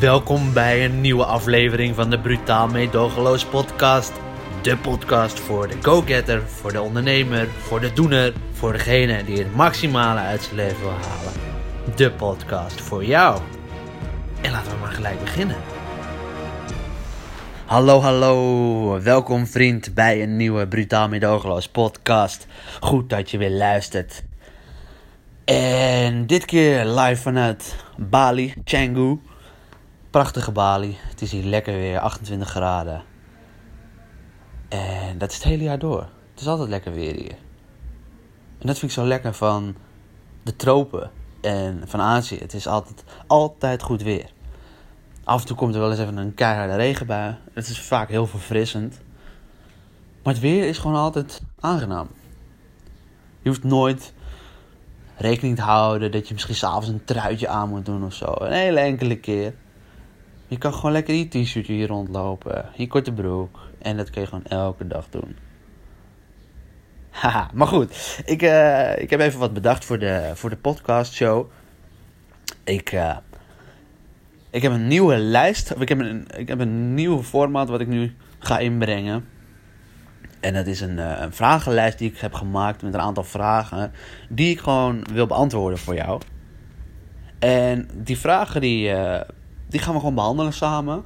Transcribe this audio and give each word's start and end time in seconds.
Welkom 0.00 0.52
bij 0.52 0.84
een 0.84 1.00
nieuwe 1.00 1.24
aflevering 1.24 1.94
van 1.94 2.10
de 2.10 2.18
Brutaal 2.18 2.68
Meedogenloos 2.68 3.44
podcast. 3.44 4.12
De 4.62 4.76
podcast 4.76 5.40
voor 5.40 5.68
de 5.68 5.76
go-getter, 5.82 6.42
voor 6.48 6.72
de 6.72 6.80
ondernemer, 6.80 7.48
voor 7.48 7.80
de 7.80 7.92
doener, 7.92 8.32
voor 8.52 8.72
degene 8.72 9.24
die 9.24 9.38
het 9.38 9.54
maximale 9.54 10.20
uit 10.20 10.42
zijn 10.42 10.56
leven 10.56 10.80
wil 10.80 10.90
halen. 10.90 11.32
De 11.96 12.10
podcast 12.10 12.80
voor 12.80 13.04
jou. 13.04 13.40
En 14.40 14.50
laten 14.50 14.72
we 14.72 14.78
maar 14.78 14.92
gelijk 14.92 15.20
beginnen. 15.20 15.56
Hallo, 17.66 18.00
hallo. 18.00 19.00
Welkom 19.02 19.46
vriend 19.46 19.94
bij 19.94 20.22
een 20.22 20.36
nieuwe 20.36 20.68
Brutaal 20.68 21.08
Meedogenloos 21.08 21.68
podcast. 21.68 22.46
Goed 22.80 23.10
dat 23.10 23.30
je 23.30 23.38
weer 23.38 23.50
luistert. 23.50 24.24
En 25.44 26.26
dit 26.26 26.44
keer 26.44 26.84
live 26.84 27.22
vanuit 27.22 27.76
Bali, 27.96 28.54
Canggu. 28.64 29.18
Prachtige 30.16 30.52
Bali. 30.52 30.96
Het 30.98 31.22
is 31.22 31.32
hier 31.32 31.44
lekker 31.44 31.74
weer, 31.74 31.98
28 31.98 32.48
graden. 32.48 33.02
En 34.68 35.18
dat 35.18 35.30
is 35.30 35.34
het 35.34 35.44
hele 35.44 35.62
jaar 35.62 35.78
door. 35.78 36.08
Het 36.30 36.40
is 36.40 36.46
altijd 36.46 36.68
lekker 36.68 36.92
weer 36.92 37.14
hier. 37.14 37.36
En 38.58 38.66
dat 38.66 38.78
vind 38.78 38.90
ik 38.90 38.98
zo 38.98 39.06
lekker 39.06 39.34
van 39.34 39.76
de 40.42 40.56
tropen 40.56 41.10
en 41.40 41.82
van 41.86 42.00
Azië. 42.00 42.38
Het 42.38 42.54
is 42.54 42.66
altijd, 42.66 43.04
altijd 43.26 43.82
goed 43.82 44.02
weer. 44.02 44.30
Af 45.24 45.40
en 45.40 45.46
toe 45.46 45.56
komt 45.56 45.74
er 45.74 45.80
wel 45.80 45.90
eens 45.90 46.00
even 46.00 46.16
een 46.16 46.34
keiharde 46.34 46.76
regenbui. 46.76 47.36
Het 47.52 47.68
is 47.68 47.80
vaak 47.80 48.08
heel 48.08 48.26
verfrissend. 48.26 49.00
Maar 50.22 50.32
het 50.32 50.42
weer 50.42 50.68
is 50.68 50.78
gewoon 50.78 50.96
altijd 50.96 51.42
aangenaam. 51.60 52.08
Je 53.42 53.48
hoeft 53.48 53.64
nooit 53.64 54.12
rekening 55.16 55.56
te 55.56 55.62
houden 55.62 56.12
dat 56.12 56.28
je 56.28 56.34
misschien 56.34 56.54
s'avonds 56.54 56.88
een 56.88 57.04
truitje 57.04 57.48
aan 57.48 57.68
moet 57.68 57.86
doen 57.86 58.04
of 58.04 58.14
zo. 58.14 58.34
Een 58.38 58.52
hele 58.52 58.80
enkele 58.80 59.16
keer. 59.16 59.54
Je 60.48 60.58
kan 60.58 60.74
gewoon 60.74 60.92
lekker 60.92 61.14
die 61.14 61.28
t-shirtje 61.28 61.72
hier 61.72 61.88
rondlopen. 61.88 62.68
Je 62.76 62.86
korte 62.86 63.12
broek. 63.12 63.58
En 63.78 63.96
dat 63.96 64.10
kun 64.10 64.20
je 64.20 64.26
gewoon 64.26 64.44
elke 64.44 64.86
dag 64.86 65.08
doen. 65.08 65.36
Haha, 67.10 67.50
maar 67.54 67.66
goed. 67.66 68.20
Ik, 68.24 68.42
uh, 68.42 68.98
ik 68.98 69.10
heb 69.10 69.20
even 69.20 69.38
wat 69.38 69.52
bedacht 69.52 69.84
voor 69.84 69.98
de, 69.98 70.30
voor 70.34 70.50
de 70.50 70.56
podcast 70.56 71.12
show. 71.12 71.50
Ik, 72.64 72.92
uh, 72.92 73.16
ik 74.50 74.62
heb 74.62 74.72
een 74.72 74.86
nieuwe 74.86 75.16
lijst. 75.16 75.74
Of 75.74 75.80
ik 75.80 75.88
heb 75.88 75.98
een, 75.98 76.26
ik 76.36 76.48
heb 76.48 76.58
een 76.58 76.94
nieuwe 76.94 77.22
format 77.22 77.68
wat 77.68 77.80
ik 77.80 77.88
nu 77.88 78.16
ga 78.38 78.58
inbrengen. 78.58 79.28
En 80.40 80.54
dat 80.54 80.66
is 80.66 80.80
een, 80.80 80.98
uh, 80.98 81.20
een 81.20 81.32
vragenlijst 81.32 81.98
die 81.98 82.10
ik 82.10 82.18
heb 82.18 82.34
gemaakt 82.34 82.82
met 82.82 82.94
een 82.94 83.00
aantal 83.00 83.24
vragen. 83.24 83.92
Die 84.28 84.50
ik 84.50 84.60
gewoon 84.60 85.06
wil 85.12 85.26
beantwoorden 85.26 85.78
voor 85.78 85.94
jou. 85.94 86.20
En 87.38 87.88
die 87.94 88.18
vragen 88.18 88.60
die, 88.60 88.92
die 89.68 89.80
gaan 89.80 89.92
we 89.92 89.98
gewoon 89.98 90.14
behandelen 90.14 90.52
samen. 90.52 91.04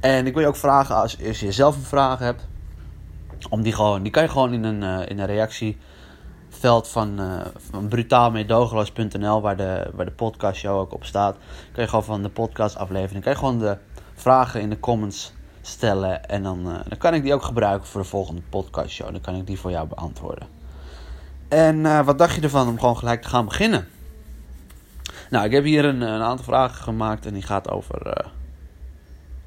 En 0.00 0.26
ik 0.26 0.32
wil 0.32 0.42
je 0.42 0.48
ook 0.48 0.56
vragen 0.56 0.96
als, 0.96 1.26
als 1.26 1.40
je 1.40 1.52
zelf 1.52 1.76
een 1.76 1.82
vraag 1.82 2.18
hebt. 2.18 2.46
Om 3.48 3.62
die 3.62 3.72
gewoon, 3.72 4.02
die 4.02 4.12
kan 4.12 4.22
je 4.22 4.28
gewoon 4.28 4.52
in 4.52 4.64
een, 4.64 4.82
uh, 4.82 5.08
in 5.08 5.18
een 5.18 5.26
reactieveld 5.26 6.88
van, 6.88 7.20
uh, 7.20 7.40
van 7.70 7.88
waar 9.40 9.56
de, 9.56 9.90
waar 9.94 10.04
de 10.04 10.12
podcast 10.12 10.58
show 10.58 10.78
ook 10.78 10.94
op 10.94 11.04
staat. 11.04 11.36
Kan 11.72 11.82
je 11.82 11.88
gewoon 11.88 12.04
van 12.04 12.22
de 12.22 12.28
podcast 12.28 12.76
aflevering, 12.76 13.24
kan 13.24 13.32
je 13.32 13.38
gewoon 13.38 13.58
de 13.58 13.76
vragen 14.14 14.60
in 14.60 14.70
de 14.70 14.80
comments 14.80 15.32
stellen. 15.60 16.28
En 16.28 16.42
dan, 16.42 16.58
uh, 16.58 16.74
dan 16.88 16.98
kan 16.98 17.14
ik 17.14 17.22
die 17.22 17.34
ook 17.34 17.42
gebruiken 17.42 17.88
voor 17.88 18.00
de 18.00 18.08
volgende 18.08 18.42
podcast 18.48 18.90
show. 18.90 19.10
Dan 19.10 19.20
kan 19.20 19.34
ik 19.34 19.46
die 19.46 19.58
voor 19.58 19.70
jou 19.70 19.88
beantwoorden. 19.88 20.48
En 21.48 22.04
wat 22.04 22.18
dacht 22.18 22.34
je 22.34 22.40
ervan 22.40 22.68
om 22.68 22.78
gewoon 22.78 22.96
gelijk 22.96 23.22
te 23.22 23.28
gaan 23.28 23.44
beginnen? 23.44 23.88
Nou, 25.32 25.44
ik 25.44 25.52
heb 25.52 25.64
hier 25.64 25.84
een, 25.84 26.00
een 26.00 26.22
aantal 26.22 26.44
vragen 26.44 26.82
gemaakt 26.82 27.26
en 27.26 27.32
die 27.32 27.42
gaat 27.42 27.70
over, 27.70 28.06
uh, 28.06 28.30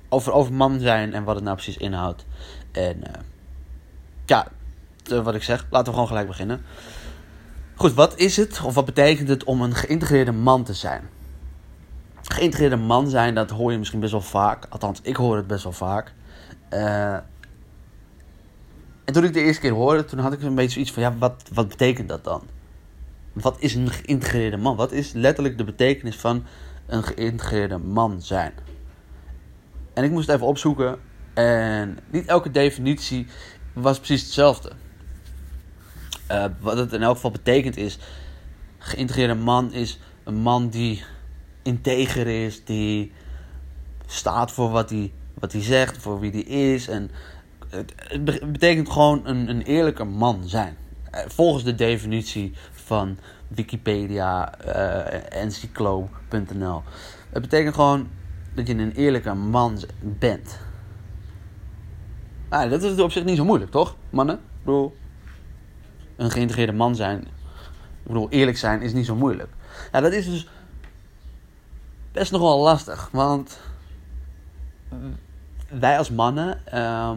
over, 0.10 0.32
over 0.32 0.54
man 0.54 0.80
zijn 0.80 1.14
en 1.14 1.24
wat 1.24 1.36
het 1.36 1.44
nou 1.44 1.56
precies 1.56 1.78
inhoudt. 1.78 2.26
En 2.72 2.98
uh, 2.98 3.14
ja, 4.26 4.48
wat 5.24 5.36
ik 5.36 5.44
zeg, 5.44 5.66
laten 5.70 5.86
we 5.86 5.92
gewoon 5.92 6.08
gelijk 6.08 6.28
beginnen. 6.28 6.62
Goed, 7.76 7.94
wat 7.94 8.18
is 8.18 8.38
het 8.38 8.62
of 8.62 8.74
wat 8.74 8.86
betekent 8.86 9.28
het 9.28 9.44
om 9.44 9.62
een 9.62 9.76
geïntegreerde 9.76 10.32
man 10.32 10.64
te 10.64 10.74
zijn? 10.74 11.10
Geïntegreerde 12.22 12.76
man 12.76 13.10
zijn, 13.10 13.36
dat 13.36 13.50
hoor 13.50 13.72
je 13.72 13.78
misschien 13.78 14.00
best 14.00 14.12
wel 14.12 14.22
vaak. 14.22 14.66
Althans, 14.70 15.00
ik 15.02 15.16
hoor 15.16 15.36
het 15.36 15.48
best 15.48 15.64
wel 15.64 15.74
vaak. 15.74 16.14
Uh, 16.74 17.14
en 19.04 19.14
toen 19.14 19.24
ik 19.24 19.34
de 19.34 19.42
eerste 19.42 19.62
keer 19.62 19.74
hoorde, 19.74 20.06
toen 20.06 20.20
had 20.20 20.34
ik 20.34 20.42
een 20.42 20.56
beetje 20.56 20.72
zoiets 20.72 20.92
van, 20.92 21.04
ja, 21.04 21.18
wat, 21.18 21.44
wat 21.54 21.68
betekent 21.68 22.10
dat 22.10 22.24
dan? 22.24 22.55
Wat 23.36 23.56
is 23.60 23.76
een 23.76 23.90
geïntegreerde 23.90 24.58
man? 24.58 24.76
Wat 24.76 24.92
is 24.92 25.12
letterlijk 25.12 25.58
de 25.58 25.64
betekenis 25.64 26.16
van 26.16 26.44
een 26.86 27.04
geïntegreerde 27.04 27.78
man 27.78 28.22
zijn? 28.22 28.54
En 29.94 30.04
ik 30.04 30.12
moest 30.12 30.28
het 30.28 30.36
even 30.36 30.48
opzoeken. 30.48 31.00
En 31.34 31.98
niet 32.10 32.26
elke 32.26 32.52
definitie 32.52 33.28
was 33.74 33.98
precies 33.98 34.22
hetzelfde. 34.22 34.72
Uh, 36.32 36.46
wat 36.60 36.78
het 36.78 36.94
in 36.94 37.02
elk 37.02 37.16
geval 37.16 37.32
betekent 37.32 37.78
is: 37.78 37.98
geïntegreerde 38.78 39.36
man 39.36 39.74
is 39.74 40.00
een 40.24 40.36
man 40.36 40.70
die 40.70 41.04
integer 41.64 42.28
is, 42.28 42.64
die 42.66 43.12
staat 44.06 44.52
voor 44.52 44.70
wat 44.70 44.90
hij, 44.90 45.12
wat 45.34 45.52
hij 45.52 45.62
zegt, 45.62 45.98
voor 45.98 46.20
wie 46.20 46.32
hij 46.32 46.74
is. 46.74 46.88
En 46.88 47.12
het, 47.70 47.94
het 47.96 48.52
betekent 48.52 48.92
gewoon 48.92 49.22
een, 49.28 49.50
een 49.50 49.62
eerlijke 49.62 50.04
man 50.04 50.48
zijn. 50.48 50.78
Eh, 51.12 51.24
volgens 51.28 51.64
de 51.64 51.76
definitie 51.76 52.54
van 52.86 53.18
Wikipedia, 53.48 54.54
uh, 54.66 55.42
encyclo.nl. 55.42 56.84
Het 57.30 57.42
betekent 57.42 57.76
gewoon 57.76 58.08
dat 58.54 58.68
je 58.68 58.78
een 58.78 58.92
eerlijke 58.92 59.34
man 59.34 59.80
bent. 60.02 60.60
Ah, 62.50 62.70
dat 62.70 62.84
is 62.84 63.00
op 63.00 63.12
zich 63.12 63.24
niet 63.24 63.38
zo 63.38 63.46
moeilijk, 63.46 63.72
toch, 63.72 63.96
mannen? 64.10 64.36
Ik 64.36 64.64
bedoel, 64.64 64.96
een 66.16 66.32
geïntegreerde 66.32 66.74
man 66.74 66.96
zijn. 66.96 67.20
Ik 67.20 68.08
bedoel, 68.12 68.30
eerlijk 68.30 68.58
zijn 68.58 68.82
is 68.82 68.94
niet 68.94 69.06
zo 69.06 69.16
moeilijk. 69.16 69.50
Ja, 69.92 70.02
dat 70.02 70.12
is 70.12 70.26
dus 70.26 70.48
best 72.12 72.32
nog 72.32 72.42
wel 72.42 72.60
lastig. 72.60 73.10
Want 73.12 73.60
wij 75.70 75.98
als 75.98 76.10
mannen. 76.10 76.50
Um, 76.50 76.62
eh, 76.66 77.12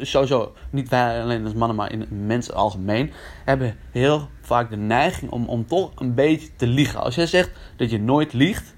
sowieso, 0.00 0.54
niet 0.70 0.88
wij 0.88 1.22
alleen 1.22 1.44
als 1.44 1.54
mannen, 1.54 1.76
maar 1.76 1.92
in 1.92 2.26
mensen 2.26 2.54
algemeen, 2.54 3.12
hebben 3.44 3.76
heel 3.90 4.28
vaak 4.40 4.70
de 4.70 4.76
neiging 4.76 5.30
om, 5.30 5.46
om 5.46 5.66
toch 5.66 5.92
een 5.96 6.14
beetje 6.14 6.48
te 6.56 6.66
liegen. 6.66 7.00
Als 7.00 7.14
jij 7.14 7.26
zegt 7.26 7.50
dat 7.76 7.90
je 7.90 8.00
nooit 8.00 8.32
liegt, 8.32 8.74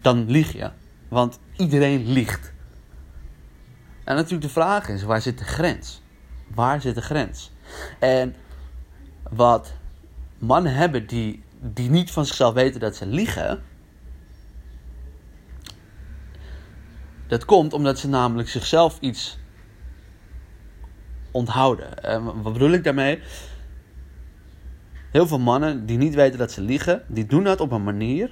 dan 0.00 0.30
lieg 0.30 0.52
je. 0.52 0.70
Want 1.08 1.38
iedereen 1.56 2.12
liegt. 2.12 2.52
En 4.04 4.14
natuurlijk 4.14 4.42
de 4.42 4.48
vraag 4.48 4.88
is, 4.88 5.02
waar 5.02 5.20
zit 5.20 5.38
de 5.38 5.44
grens? 5.44 6.02
Waar 6.54 6.80
zit 6.80 6.94
de 6.94 7.02
grens? 7.02 7.50
En 7.98 8.34
wat 9.30 9.74
mannen 10.38 10.74
hebben 10.74 11.06
die, 11.06 11.42
die 11.60 11.90
niet 11.90 12.10
van 12.10 12.26
zichzelf 12.26 12.54
weten 12.54 12.80
dat 12.80 12.96
ze 12.96 13.06
liegen, 13.06 13.62
dat 17.26 17.44
komt 17.44 17.72
omdat 17.72 17.98
ze 17.98 18.08
namelijk 18.08 18.48
zichzelf 18.48 18.96
iets 19.00 19.38
onthouden. 21.30 21.88
wat 22.42 22.52
bedoel 22.52 22.70
ik 22.70 22.84
daarmee? 22.84 23.20
Heel 25.10 25.26
veel 25.26 25.38
mannen 25.38 25.86
die 25.86 25.98
niet 25.98 26.14
weten 26.14 26.38
dat 26.38 26.52
ze 26.52 26.60
liegen, 26.60 27.02
die 27.06 27.26
doen 27.26 27.44
dat 27.44 27.60
op 27.60 27.72
een 27.72 27.84
manier 27.84 28.30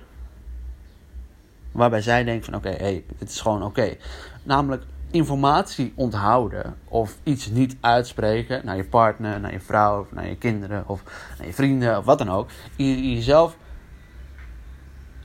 waarbij 1.73 2.01
zij 2.01 2.25
denken 2.25 2.45
van 2.45 2.55
oké, 2.55 2.69
okay, 2.69 3.05
het 3.19 3.29
is 3.29 3.41
gewoon 3.41 3.62
oké. 3.62 3.97
Namelijk 4.43 4.84
informatie 5.11 5.93
onthouden 5.97 6.77
of 6.84 7.19
iets 7.23 7.51
niet 7.51 7.77
uitspreken 7.81 8.61
naar 8.65 8.77
je 8.77 8.84
partner, 8.84 9.41
naar 9.41 9.53
je 9.53 9.61
vrouw, 9.61 10.01
of 10.01 10.13
naar 10.13 10.28
je 10.28 10.37
kinderen 10.37 10.89
of 10.89 11.03
naar 11.39 11.47
je 11.47 11.53
vrienden 11.53 11.99
of 11.99 12.04
wat 12.04 12.19
dan 12.19 12.31
ook. 12.31 12.49
Je, 12.77 13.15
jezelf 13.15 13.57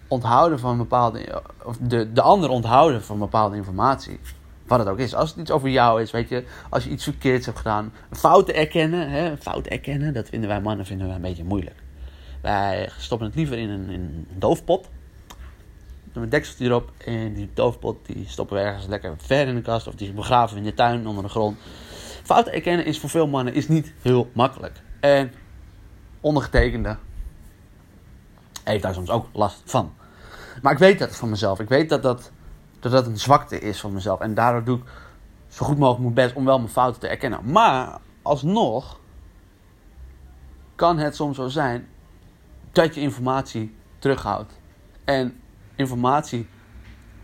onthouden 0.08 0.60
van 0.60 0.78
bepaalde, 0.78 1.44
of 1.64 1.78
de, 1.78 2.14
de 2.14 2.22
ander 2.22 2.50
onthouden 2.50 3.04
van 3.04 3.20
bepaalde 3.20 3.56
informatie. 3.56 4.20
Wat 4.72 4.80
het 4.80 4.90
ook 4.90 5.00
is. 5.00 5.16
Als 5.16 5.30
het 5.30 5.40
iets 5.40 5.52
over 5.52 5.70
jou 5.70 6.02
is, 6.02 6.12
weet 6.12 6.30
je, 6.30 6.44
als 6.70 6.84
je 6.84 6.90
iets 6.90 7.04
verkeerds 7.04 7.46
hebt 7.46 7.58
gedaan, 7.58 7.94
fouten 8.12 8.56
erkennen, 8.56 9.10
hè, 9.10 9.38
fouten 9.38 9.72
erkennen, 9.72 10.14
dat 10.14 10.30
vinden 10.30 10.50
wij 10.50 10.62
mannen 10.62 10.86
vinden 10.86 11.08
wij 11.08 11.16
een 11.16 11.22
beetje 11.22 11.44
moeilijk. 11.44 11.76
Wij 12.42 12.90
stoppen 12.98 13.28
het 13.28 13.36
liever 13.36 13.58
in 13.58 13.70
een, 13.70 13.90
in 13.90 14.00
een 14.00 14.28
doofpot. 14.38 14.90
Doen 16.14 16.24
een 16.24 16.30
dekseltje 16.30 16.66
erop 16.66 16.92
en 17.06 17.34
die 17.34 17.50
doofpot 17.54 18.06
die 18.06 18.26
stoppen 18.28 18.58
we 18.58 18.64
ergens 18.64 18.88
lekker 18.88 19.14
ver 19.18 19.48
in 19.48 19.56
de 19.56 19.62
kast 19.62 19.88
of 19.88 19.96
die 19.96 20.14
begraven 20.14 20.58
in 20.58 20.64
de 20.64 20.74
tuin 20.74 21.08
onder 21.08 21.24
de 21.24 21.30
grond. 21.30 21.58
Fouten 22.24 22.54
erkennen 22.54 22.86
is 22.86 23.00
voor 23.00 23.10
veel 23.10 23.28
mannen 23.28 23.54
is 23.54 23.68
niet 23.68 23.94
heel 24.02 24.30
makkelijk. 24.34 24.82
En 25.00 25.32
ondergetekende 26.22 26.98
heeft 28.64 28.84
daar 28.84 28.94
soms 28.94 29.10
ook 29.10 29.28
last 29.34 29.62
van. 29.66 29.94
Maar 30.62 30.72
ik 30.72 30.80
weet 30.80 31.00
dat 31.00 31.16
van 31.16 31.30
mezelf. 31.30 31.60
Ik 31.60 31.70
weet 31.70 31.90
dat 31.90 32.04
dat 32.04 32.32
dat 32.82 32.92
dat 32.92 33.06
een 33.06 33.18
zwakte 33.18 33.60
is 33.60 33.80
van 33.80 33.94
mezelf. 33.94 34.20
En 34.20 34.34
daardoor 34.34 34.64
doe 34.64 34.78
ik 34.78 34.84
zo 35.48 35.66
goed 35.66 35.78
mogelijk 35.78 36.02
mijn 36.02 36.14
best 36.14 36.36
om 36.36 36.46
wel 36.46 36.58
mijn 36.58 36.72
fouten 36.72 37.02
te 37.02 37.08
erkennen. 37.08 37.52
Maar 37.52 38.00
alsnog 38.22 39.00
kan 40.76 40.98
het 40.98 41.16
soms 41.16 41.36
zo 41.36 41.48
zijn 41.48 41.88
dat 42.72 42.96
je 42.96 43.02
informatie 43.02 43.76
terughoudt. 44.00 44.60
En 45.04 45.40
informatie 45.76 46.48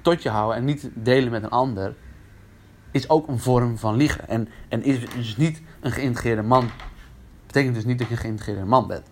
tot 0.01 0.24
je 0.24 0.30
houden 0.30 0.57
en 0.57 0.65
niet 0.65 0.89
delen 0.94 1.31
met 1.31 1.44
een 1.44 1.50
ander, 1.50 1.95
is 2.92 3.09
ook 3.09 3.27
een 3.27 3.39
vorm 3.39 3.77
van 3.77 3.95
liegen. 3.95 4.27
En, 4.27 4.50
en 4.69 4.83
is 4.83 5.09
dus 5.09 5.38
niet 5.38 5.62
een 5.80 5.92
geïntegreerde 5.92 6.42
man. 6.42 6.69
Betekent 7.45 7.75
dus 7.75 7.86
niet 7.86 8.00
dat 8.00 8.07
je 8.07 8.13
een 8.13 8.19
geïntegreerde 8.19 8.65
man 8.65 8.88
bent. 8.88 9.07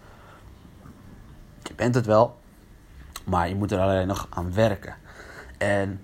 Je 1.64 1.74
bent 1.76 1.96
het 1.96 2.06
wel, 2.06 2.38
maar 3.26 3.50
je 3.50 3.56
moet 3.56 3.72
er 3.72 3.80
alleen 3.80 4.08
nog 4.08 4.28
aan 4.30 4.54
werken. 4.54 4.96
En 5.58 6.02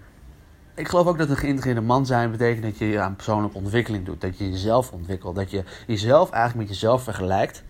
ik 0.82 0.88
geloof 0.88 1.08
ook 1.08 1.18
dat 1.18 1.30
een 1.30 1.38
geïntegreerde 1.38 1.82
man 1.82 2.06
zijn 2.06 2.32
betekent 2.32 2.64
dat 2.64 2.78
je 2.78 3.00
aan 3.00 3.16
persoonlijke 3.16 3.58
ontwikkeling 3.58 4.06
doet. 4.06 4.22
Dat 4.22 4.38
je 4.38 4.50
jezelf 4.50 4.92
ontwikkelt. 4.92 5.36
Dat 5.36 5.52
je 5.52 5.64
jezelf 5.88 6.30
eigenlijk 6.30 6.68
met 6.68 6.78
jezelf 6.78 7.04
vergelijkt 7.04 7.64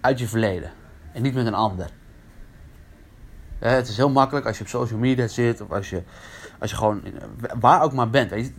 uit 0.00 0.18
je 0.18 0.28
verleden. 0.28 0.72
En 1.12 1.22
niet 1.22 1.34
met 1.34 1.46
een 1.46 1.54
ander. 1.54 1.90
Het 3.58 3.88
is 3.88 3.96
heel 3.96 4.10
makkelijk 4.10 4.46
als 4.46 4.58
je 4.58 4.62
op 4.62 4.68
social 4.68 4.98
media 4.98 5.26
zit 5.26 5.60
of 5.60 5.70
als 5.70 5.90
je, 5.90 6.02
als 6.58 6.70
je 6.70 6.76
gewoon 6.76 7.02
waar 7.60 7.82
ook 7.82 7.92
maar 7.92 8.10
bent. 8.10 8.30
Het, 8.30 8.52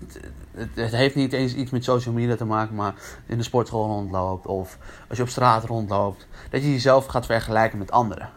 het, 0.73 0.91
heeft 0.91 1.15
niet 1.15 1.33
eens 1.33 1.53
iets 1.53 1.71
met 1.71 1.83
social 1.83 2.13
media 2.13 2.35
te 2.35 2.45
maken, 2.45 2.75
maar 2.75 2.93
in 3.25 3.37
de 3.37 3.43
sportschool 3.43 3.87
rondloopt 3.87 4.45
of 4.45 4.77
als 5.07 5.17
je 5.17 5.23
op 5.23 5.29
straat 5.29 5.63
rondloopt. 5.63 6.27
Dat 6.49 6.61
je 6.61 6.71
jezelf 6.71 7.05
gaat 7.05 7.25
vergelijken 7.25 7.77
met 7.77 7.91
anderen. 7.91 8.29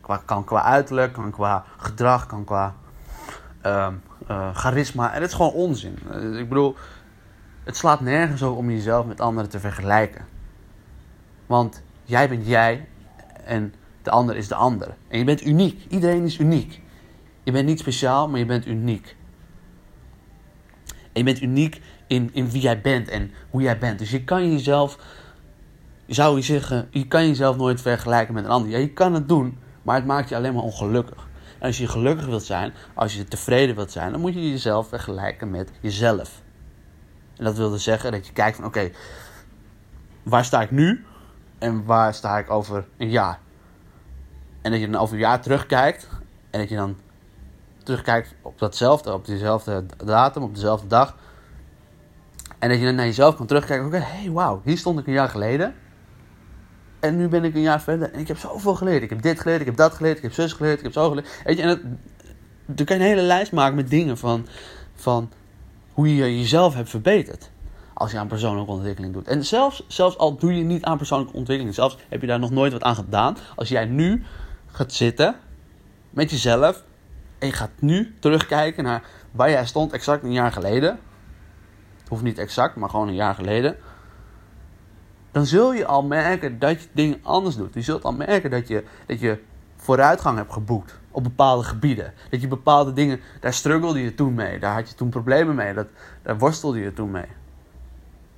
Qua, 0.00 0.22
kan 0.24 0.44
qua 0.44 0.62
uiterlijk, 0.62 1.12
kan 1.12 1.30
qua 1.30 1.64
gedrag, 1.76 2.26
kan 2.26 2.44
qua 2.44 2.74
uh, 3.66 3.88
uh, 4.30 4.54
charisma. 4.54 5.14
En 5.14 5.20
het 5.20 5.30
is 5.30 5.36
gewoon 5.36 5.52
onzin. 5.52 5.98
ik 6.38 6.48
bedoel, 6.48 6.76
het 7.64 7.76
slaat 7.76 8.00
nergens 8.00 8.42
op 8.42 8.56
om 8.56 8.70
jezelf 8.70 9.06
met 9.06 9.20
anderen 9.20 9.50
te 9.50 9.60
vergelijken. 9.60 10.24
Want 11.46 11.82
jij 12.04 12.28
bent 12.28 12.46
jij 12.46 12.88
en 13.44 13.74
de 14.02 14.10
ander 14.10 14.36
is 14.36 14.48
de 14.48 14.54
ander. 14.54 14.94
En 15.08 15.18
je 15.18 15.24
bent 15.24 15.44
uniek. 15.44 15.84
Iedereen 15.88 16.24
is 16.24 16.38
uniek. 16.38 16.80
Je 17.42 17.52
bent 17.52 17.66
niet 17.66 17.78
speciaal, 17.78 18.28
maar 18.28 18.38
je 18.38 18.46
bent 18.46 18.66
uniek. 18.66 19.16
En 20.86 20.96
je 21.12 21.24
bent 21.24 21.40
uniek 21.40 21.80
in, 22.06 22.30
in 22.32 22.50
wie 22.50 22.60
jij 22.60 22.80
bent 22.80 23.08
en 23.08 23.30
hoe 23.50 23.62
jij 23.62 23.78
bent. 23.78 23.98
Dus 23.98 24.10
je 24.10 24.24
kan 24.24 24.52
jezelf, 24.52 24.98
zou 26.06 26.36
je 26.36 26.42
zeggen, 26.42 26.88
je 26.90 27.06
kan 27.06 27.26
jezelf 27.26 27.56
nooit 27.56 27.80
vergelijken 27.80 28.34
met 28.34 28.44
een 28.44 28.50
ander. 28.50 28.70
Ja, 28.70 28.78
je 28.78 28.92
kan 28.92 29.14
het 29.14 29.28
doen, 29.28 29.58
maar 29.82 29.96
het 29.96 30.06
maakt 30.06 30.28
je 30.28 30.36
alleen 30.36 30.54
maar 30.54 30.62
ongelukkig. 30.62 31.28
Als 31.60 31.78
je 31.78 31.88
gelukkig 31.88 32.26
wilt 32.26 32.42
zijn, 32.42 32.72
als 32.94 33.14
je 33.14 33.24
tevreden 33.24 33.74
wilt 33.74 33.90
zijn, 33.90 34.12
dan 34.12 34.20
moet 34.20 34.34
je 34.34 34.50
jezelf 34.50 34.88
vergelijken 34.88 35.50
met 35.50 35.70
jezelf. 35.80 36.42
En 37.36 37.44
dat 37.44 37.56
wil 37.56 37.70
dus 37.70 37.82
zeggen 37.82 38.12
dat 38.12 38.26
je 38.26 38.32
kijkt 38.32 38.56
van 38.56 38.64
oké, 38.64 38.90
waar 40.22 40.44
sta 40.44 40.62
ik 40.62 40.70
nu 40.70 41.04
en 41.58 41.84
waar 41.84 42.14
sta 42.14 42.38
ik 42.38 42.50
over 42.50 42.86
een 42.96 43.10
jaar? 43.10 43.38
En 44.62 44.70
dat 44.70 44.80
je 44.80 44.90
dan 44.90 45.00
over 45.00 45.14
een 45.14 45.20
jaar 45.20 45.40
terugkijkt 45.40 46.08
en 46.50 46.60
dat 46.60 46.68
je 46.68 46.76
dan 46.76 46.96
terugkijkt 47.82 48.34
op 48.42 48.58
datzelfde, 48.58 49.12
op 49.12 49.24
dezelfde 49.24 49.86
datum, 50.04 50.42
op 50.42 50.54
dezelfde 50.54 50.86
dag. 50.86 51.16
En 52.58 52.68
dat 52.68 52.78
je 52.78 52.84
dan 52.84 52.94
naar 52.94 53.04
jezelf 53.04 53.36
kan 53.36 53.46
terugkijken. 53.46 53.86
Oké, 53.86 53.96
hey, 53.96 54.30
wauw, 54.30 54.60
hier 54.64 54.78
stond 54.78 54.98
ik 54.98 55.06
een 55.06 55.12
jaar 55.12 55.28
geleden. 55.28 55.74
En 57.00 57.16
nu 57.16 57.28
ben 57.28 57.44
ik 57.44 57.54
een 57.54 57.60
jaar 57.60 57.80
verder 57.80 58.12
en 58.12 58.20
ik 58.20 58.28
heb 58.28 58.38
zoveel 58.38 58.74
geleerd. 58.74 59.02
Ik 59.02 59.10
heb 59.10 59.22
dit 59.22 59.40
geleerd, 59.40 59.60
ik 59.60 59.66
heb 59.66 59.76
dat 59.76 59.94
geleerd, 59.94 60.16
ik 60.16 60.22
heb 60.22 60.32
zus 60.32 60.52
geleerd, 60.52 60.78
ik 60.78 60.84
heb 60.84 60.92
zo 60.92 61.08
geleerd. 61.08 61.40
Weet 61.44 61.56
je, 61.56 61.62
en 61.62 61.68
dat, 61.68 61.80
dan 62.66 62.86
kan 62.86 62.96
je 62.96 63.02
een 63.02 63.08
hele 63.08 63.22
lijst 63.22 63.52
maken 63.52 63.76
met 63.76 63.90
dingen 63.90 64.18
van, 64.18 64.46
van 64.94 65.30
hoe 65.92 66.16
je 66.16 66.38
jezelf 66.38 66.74
hebt 66.74 66.90
verbeterd. 66.90 67.50
Als 67.94 68.10
je 68.10 68.18
aan 68.18 68.26
persoonlijke 68.26 68.70
ontwikkeling 68.70 69.12
doet. 69.12 69.28
En 69.28 69.44
zelfs, 69.44 69.84
zelfs 69.88 70.18
al 70.18 70.36
doe 70.36 70.56
je 70.56 70.62
niet 70.62 70.84
aan 70.84 70.96
persoonlijke 70.96 71.36
ontwikkeling, 71.36 71.74
zelfs 71.74 71.98
heb 72.08 72.20
je 72.20 72.26
daar 72.26 72.38
nog 72.38 72.50
nooit 72.50 72.72
wat 72.72 72.82
aan 72.82 72.94
gedaan. 72.94 73.36
Als 73.56 73.68
jij 73.68 73.84
nu 73.84 74.24
gaat 74.66 74.92
zitten 74.92 75.36
met 76.10 76.30
jezelf 76.30 76.84
en 77.38 77.46
je 77.46 77.52
gaat 77.52 77.70
nu 77.78 78.14
terugkijken 78.18 78.84
naar 78.84 79.02
waar 79.30 79.50
jij 79.50 79.66
stond 79.66 79.92
exact 79.92 80.22
een 80.22 80.32
jaar 80.32 80.52
geleden. 80.52 80.98
Hoeft 82.08 82.22
niet 82.22 82.38
exact, 82.38 82.76
maar 82.76 82.90
gewoon 82.90 83.08
een 83.08 83.14
jaar 83.14 83.34
geleden 83.34 83.76
dan 85.32 85.46
zul 85.46 85.72
je 85.72 85.86
al 85.86 86.02
merken 86.02 86.58
dat 86.58 86.82
je 86.82 86.88
dingen 86.92 87.18
anders 87.22 87.56
doet. 87.56 87.74
Je 87.74 87.82
zult 87.82 88.04
al 88.04 88.12
merken 88.12 88.50
dat 88.50 88.68
je, 88.68 88.84
dat 89.06 89.20
je 89.20 89.38
vooruitgang 89.76 90.36
hebt 90.36 90.52
geboekt 90.52 90.98
op 91.10 91.22
bepaalde 91.22 91.64
gebieden. 91.64 92.12
Dat 92.30 92.40
je 92.40 92.48
bepaalde 92.48 92.92
dingen, 92.92 93.20
daar 93.40 93.54
struggelde 93.54 94.02
je 94.02 94.14
toen 94.14 94.34
mee. 94.34 94.58
Daar 94.58 94.74
had 94.74 94.88
je 94.88 94.94
toen 94.94 95.08
problemen 95.08 95.54
mee. 95.54 95.74
Dat, 95.74 95.88
daar 96.22 96.38
worstelde 96.38 96.80
je 96.80 96.92
toen 96.92 97.10
mee. 97.10 97.28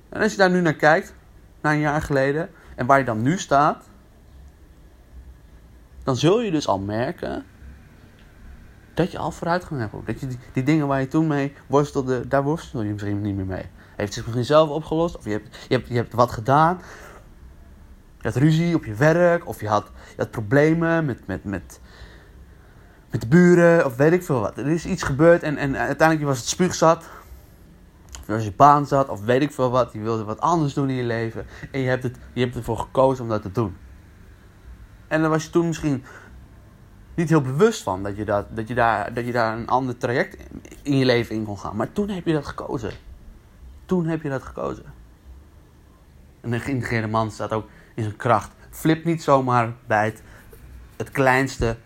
En 0.09 0.21
als 0.21 0.31
je 0.31 0.37
daar 0.37 0.49
nu 0.49 0.61
naar 0.61 0.73
kijkt, 0.73 1.13
naar 1.61 1.73
een 1.73 1.79
jaar 1.79 2.01
geleden, 2.01 2.49
en 2.75 2.85
waar 2.85 2.99
je 2.99 3.05
dan 3.05 3.21
nu 3.21 3.37
staat, 3.37 3.89
dan 6.03 6.15
zul 6.15 6.41
je 6.41 6.51
dus 6.51 6.67
al 6.67 6.79
merken 6.79 7.45
dat 8.93 9.11
je 9.11 9.17
al 9.17 9.31
vooruitgang 9.31 9.79
hebt. 9.79 10.05
Dat 10.05 10.19
je 10.19 10.27
die, 10.27 10.39
die 10.53 10.63
dingen 10.63 10.87
waar 10.87 10.99
je 10.99 11.07
toen 11.07 11.27
mee 11.27 11.53
worstelde, 11.67 12.27
daar 12.27 12.43
worstel 12.43 12.81
je 12.81 12.91
misschien 12.91 13.21
niet 13.21 13.35
meer 13.35 13.45
mee 13.45 13.65
heeft 14.03 14.13
zich 14.13 14.25
misschien 14.25 14.45
zelf 14.45 14.69
opgelost. 14.69 15.17
Of 15.17 15.25
je 15.25 15.31
hebt, 15.31 15.57
je 15.67 15.75
hebt, 15.75 15.87
je 15.87 15.95
hebt 15.95 16.13
wat 16.13 16.31
gedaan. 16.31 16.81
Je 18.19 18.27
had 18.27 18.35
ruzie 18.35 18.75
op 18.75 18.85
je 18.85 18.93
werk. 18.93 19.47
Of 19.47 19.59
je 19.59 19.67
had, 19.67 19.91
problemen 20.31 21.05
met, 21.05 21.27
met, 21.27 21.43
met, 21.43 21.79
met 23.09 23.21
de 23.21 23.27
buren. 23.27 23.85
Of 23.85 23.95
weet 23.95 24.11
ik 24.11 24.23
veel 24.23 24.39
wat. 24.39 24.57
Er 24.57 24.67
is 24.67 24.85
iets 24.85 25.03
gebeurd 25.03 25.43
en, 25.43 25.57
en 25.57 25.77
uiteindelijk 25.77 26.27
was 26.27 26.37
het 26.37 26.47
spuugzat. 26.47 27.03
Of 28.19 28.25
was 28.27 28.43
je 28.43 28.53
baan 28.53 28.87
zat. 28.87 29.09
Of 29.09 29.21
weet 29.21 29.41
ik 29.41 29.51
veel 29.51 29.69
wat. 29.69 29.93
Je 29.93 29.99
wilde 29.99 30.23
wat 30.23 30.39
anders 30.39 30.73
doen 30.73 30.89
in 30.89 30.95
je 30.95 31.03
leven. 31.03 31.45
En 31.71 31.79
je 31.79 31.89
hebt, 31.89 32.03
het, 32.03 32.17
je 32.33 32.41
hebt 32.41 32.55
ervoor 32.55 32.77
gekozen 32.77 33.23
om 33.23 33.29
dat 33.29 33.41
te 33.41 33.51
doen. 33.51 33.75
En 35.07 35.21
dan 35.21 35.29
was 35.29 35.43
je 35.43 35.49
toen 35.49 35.67
misschien 35.67 36.03
niet 37.15 37.29
heel 37.29 37.41
bewust 37.41 37.83
van 37.83 38.03
dat 38.03 38.17
je, 38.17 38.25
dat, 38.25 38.45
dat, 38.55 38.67
je 38.67 38.73
daar, 38.73 39.13
dat 39.13 39.25
je 39.25 39.31
daar 39.31 39.57
een 39.57 39.67
ander 39.67 39.97
traject 39.97 40.37
in 40.81 40.97
je 40.97 41.05
leven 41.05 41.35
in 41.35 41.45
kon 41.45 41.59
gaan. 41.59 41.75
Maar 41.75 41.91
toen 41.91 42.09
heb 42.09 42.25
je 42.25 42.33
dat 42.33 42.45
gekozen. 42.45 42.91
Toen 43.85 44.05
heb 44.05 44.21
je 44.21 44.29
dat 44.29 44.43
gekozen. 44.43 44.85
En 46.41 46.51
een 46.51 46.59
geïntegreerde 46.59 47.07
man 47.07 47.31
staat 47.31 47.51
ook 47.51 47.67
in 47.95 48.03
zijn 48.03 48.15
kracht. 48.15 48.51
Flip 48.69 49.03
niet 49.03 49.23
zomaar 49.23 49.73
bij 49.87 50.05
het, 50.05 50.21
het 50.97 51.09
kleinste 51.09 51.77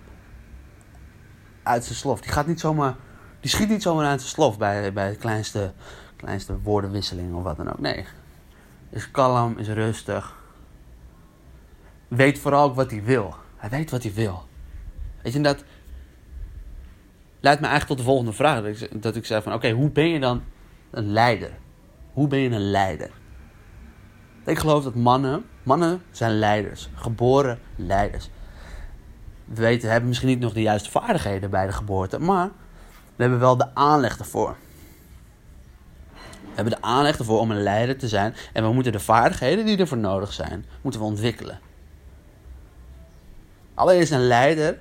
uit 1.64 1.84
zijn 1.84 1.96
slof. 1.96 2.22
Die 2.22 2.32
gaat 2.32 2.48
niet 2.48 2.60
zomaar. 2.60 2.96
Die 3.40 3.50
schiet 3.50 3.70
niet 3.70 3.82
zomaar 3.82 4.06
uit 4.06 4.20
zijn 4.20 4.34
slof 4.34 4.58
bij, 4.58 4.94
bij 4.94 5.08
het 5.08 5.18
kleinste, 5.18 5.74
kleinste 6.16 6.60
woordenwisseling 6.62 7.36
of 7.36 7.44
wat 7.44 7.58
dan 7.58 7.72
ook. 7.72 7.80
Nee. 7.80 8.06
Is 8.90 9.12
kalm, 9.12 9.58
is 9.58 9.68
rustig. 9.68 10.36
Weet 12.08 12.40
vooral 12.40 12.70
ook 12.70 12.76
wat 12.76 12.92
hij 12.92 13.04
wil. 13.04 13.36
Hij 13.58 13.70
weet 13.70 13.92
wat 13.92 14.04
hij 14.04 14.14
wil. 14.14 14.48
Weet 15.22 15.34
je, 15.34 15.42
dat 15.42 15.64
leidt 17.40 17.62
me 17.62 17.68
eigenlijk 17.68 17.88
tot 17.88 17.98
de 17.98 18.04
volgende 18.04 18.34
vraag. 18.34 18.64
Dat 18.64 18.82
ik, 18.82 19.02
dat 19.02 19.16
ik 19.16 19.26
zei 19.26 19.42
van, 19.42 19.54
oké, 19.54 19.72
hoe 19.72 19.90
ben 19.90 20.10
je 20.10 20.20
dan 20.20 20.44
een 20.92 21.12
leider? 21.12 21.52
Hoe 22.18 22.28
ben 22.28 22.40
je 22.40 22.50
een 22.50 22.70
leider? 22.70 23.10
Ik 24.46 24.60
geloof 24.60 24.84
dat 24.84 24.96
mannen, 24.96 25.46
mannen 25.64 26.02
zijn 26.12 26.40
leiders, 26.40 26.90
geboren 26.96 27.60
leiders. 27.76 28.30
We 29.46 29.62
weten, 29.62 29.90
hebben 29.90 30.08
misschien 30.08 30.30
niet 30.30 30.40
nog 30.40 30.54
de 30.54 30.62
juiste 30.62 30.92
vaardigheden 30.92 31.50
bij 31.50 31.66
de 31.66 31.72
geboorte, 31.72 32.20
maar 32.20 32.50
we 33.16 33.22
hebben 33.22 33.40
wel 33.40 33.58
de 33.58 33.76
aanleg 33.76 34.20
ervoor. 34.20 34.56
We 36.42 36.54
hebben 36.56 36.74
de 36.74 36.82
aanleg 36.82 37.18
ervoor 37.18 37.40
om 37.40 37.52
een 37.52 37.64
leider 37.64 37.98
te 37.98 38.08
zijn 38.08 38.36
en 38.54 38.64
we 38.64 38.74
moeten 38.74 38.92
de 38.92 39.00
vaardigheden 39.00 39.66
die 39.66 39.78
ervoor 39.78 39.98
nodig 39.98 40.34
zijn, 40.34 40.66
moeten 40.82 41.02
we 41.02 41.08
ontwikkelen. 41.08 41.60
Allereerst 43.74 44.12
een 44.12 44.28
leider 44.28 44.80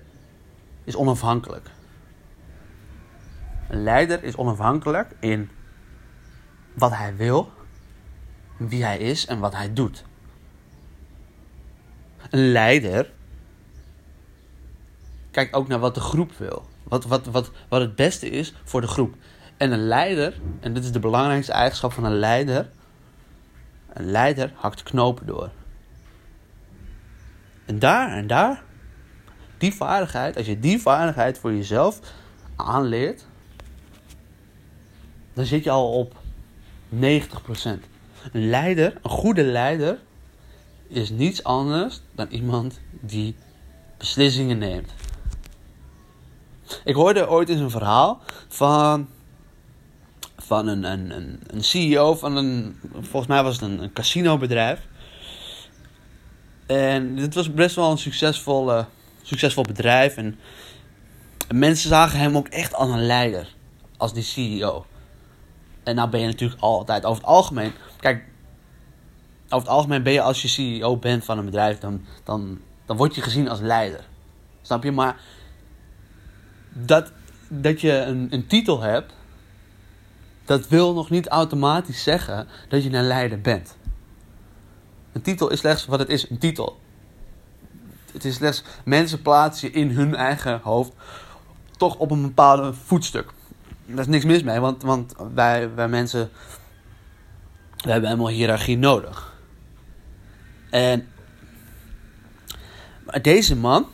is 0.84 0.96
onafhankelijk. 0.96 1.70
Een 3.68 3.82
leider 3.82 4.22
is 4.22 4.36
onafhankelijk 4.36 5.10
in 5.20 5.50
wat 6.76 6.96
hij 6.96 7.16
wil, 7.16 7.52
wie 8.56 8.84
hij 8.84 8.98
is 8.98 9.26
en 9.26 9.38
wat 9.38 9.54
hij 9.54 9.72
doet. 9.72 10.04
Een 12.30 12.52
leider 12.52 13.10
kijkt 15.30 15.54
ook 15.54 15.68
naar 15.68 15.78
wat 15.78 15.94
de 15.94 16.00
groep 16.00 16.32
wil. 16.32 16.66
Wat, 16.82 17.04
wat, 17.04 17.26
wat, 17.26 17.50
wat 17.68 17.80
het 17.80 17.96
beste 17.96 18.30
is 18.30 18.54
voor 18.64 18.80
de 18.80 18.86
groep. 18.86 19.14
En 19.56 19.72
een 19.72 19.86
leider, 19.86 20.40
en 20.60 20.74
dit 20.74 20.84
is 20.84 20.92
de 20.92 20.98
belangrijkste 20.98 21.52
eigenschap 21.52 21.92
van 21.92 22.04
een 22.04 22.18
leider. 22.18 22.68
Een 23.92 24.10
leider 24.10 24.52
hakt 24.54 24.82
knopen 24.82 25.26
door. 25.26 25.50
En 27.64 27.78
daar 27.78 28.12
en 28.12 28.26
daar, 28.26 28.62
die 29.58 29.74
vaardigheid, 29.74 30.36
als 30.36 30.46
je 30.46 30.58
die 30.58 30.80
vaardigheid 30.80 31.38
voor 31.38 31.52
jezelf 31.52 32.00
aanleert, 32.56 33.26
dan 35.32 35.44
zit 35.44 35.64
je 35.64 35.70
al 35.70 35.92
op 35.92 36.24
90%. 36.94 36.96
Een 38.32 38.48
leider, 38.48 38.98
een 39.02 39.10
goede 39.10 39.42
leider, 39.42 39.98
is 40.88 41.10
niets 41.10 41.44
anders 41.44 42.00
dan 42.12 42.26
iemand 42.30 42.80
die 42.90 43.34
beslissingen 43.98 44.58
neemt. 44.58 44.94
Ik 46.84 46.94
hoorde 46.94 47.28
ooit 47.28 47.48
eens 47.48 47.60
een 47.60 47.70
verhaal 47.70 48.20
van, 48.48 49.08
van 50.36 50.66
een, 50.66 50.84
een, 50.84 51.10
een, 51.10 51.40
een 51.46 51.64
CEO 51.64 52.14
van 52.14 52.36
een, 52.36 52.76
volgens 52.92 53.26
mij 53.26 53.42
was 53.42 53.60
het 53.60 53.70
een, 53.70 53.92
casinobedrijf. 53.92 54.80
En 56.66 57.16
dit 57.16 57.34
was 57.34 57.52
best 57.52 57.76
wel 57.76 57.90
een 57.90 57.98
succesvol, 57.98 58.84
succesvol 59.22 59.62
bedrijf. 59.62 60.16
En 60.16 60.38
mensen 61.54 61.88
zagen 61.88 62.18
hem 62.18 62.36
ook 62.36 62.48
echt 62.48 62.74
als 62.74 62.90
een 62.90 63.06
leider. 63.06 63.54
Als 63.96 64.12
die 64.12 64.22
CEO. 64.22 64.86
En 65.86 65.94
nou 65.94 66.10
ben 66.10 66.20
je 66.20 66.26
natuurlijk 66.26 66.60
altijd 66.60 67.04
over 67.04 67.22
het 67.22 67.30
algemeen. 67.30 67.72
Kijk, 68.00 68.24
over 69.44 69.58
het 69.58 69.76
algemeen 69.76 70.02
ben 70.02 70.12
je 70.12 70.20
als 70.20 70.42
je 70.42 70.48
CEO 70.48 70.96
bent 70.96 71.24
van 71.24 71.38
een 71.38 71.44
bedrijf, 71.44 71.78
dan, 71.78 72.04
dan, 72.24 72.60
dan 72.86 72.96
word 72.96 73.14
je 73.14 73.20
gezien 73.20 73.48
als 73.48 73.60
leider. 73.60 74.04
Snap 74.62 74.82
je? 74.82 74.92
Maar 74.92 75.20
dat, 76.72 77.12
dat 77.48 77.80
je 77.80 77.92
een, 77.92 78.26
een 78.30 78.46
titel 78.46 78.80
hebt, 78.80 79.12
dat 80.44 80.68
wil 80.68 80.94
nog 80.94 81.10
niet 81.10 81.28
automatisch 81.28 82.02
zeggen 82.02 82.48
dat 82.68 82.82
je 82.82 82.92
een 82.92 83.06
leider 83.06 83.40
bent. 83.40 83.76
Een 85.12 85.22
titel 85.22 85.50
is 85.50 85.58
slechts 85.58 85.86
wat 85.86 85.98
het 85.98 86.08
is, 86.08 86.30
een 86.30 86.38
titel. 86.38 86.80
Het 88.12 88.24
is 88.24 88.34
slechts 88.34 88.62
mensen 88.84 89.22
plaatsen 89.22 89.72
in 89.72 89.90
hun 89.90 90.14
eigen 90.14 90.60
hoofd 90.62 90.92
toch 91.76 91.96
op 91.96 92.10
een 92.10 92.22
bepaalde 92.22 92.74
voetstuk. 92.74 93.32
Daar 93.86 93.98
is 93.98 94.06
niks 94.06 94.24
mis 94.24 94.42
mee, 94.42 94.60
want, 94.60 94.82
want 94.82 95.14
wij, 95.34 95.74
wij 95.74 95.88
mensen 95.88 96.30
we 97.86 97.90
hebben 97.90 98.10
helemaal 98.10 98.32
hiërarchie 98.32 98.78
nodig. 98.78 99.34
En 100.70 101.08
deze 103.22 103.56
man, 103.56 103.86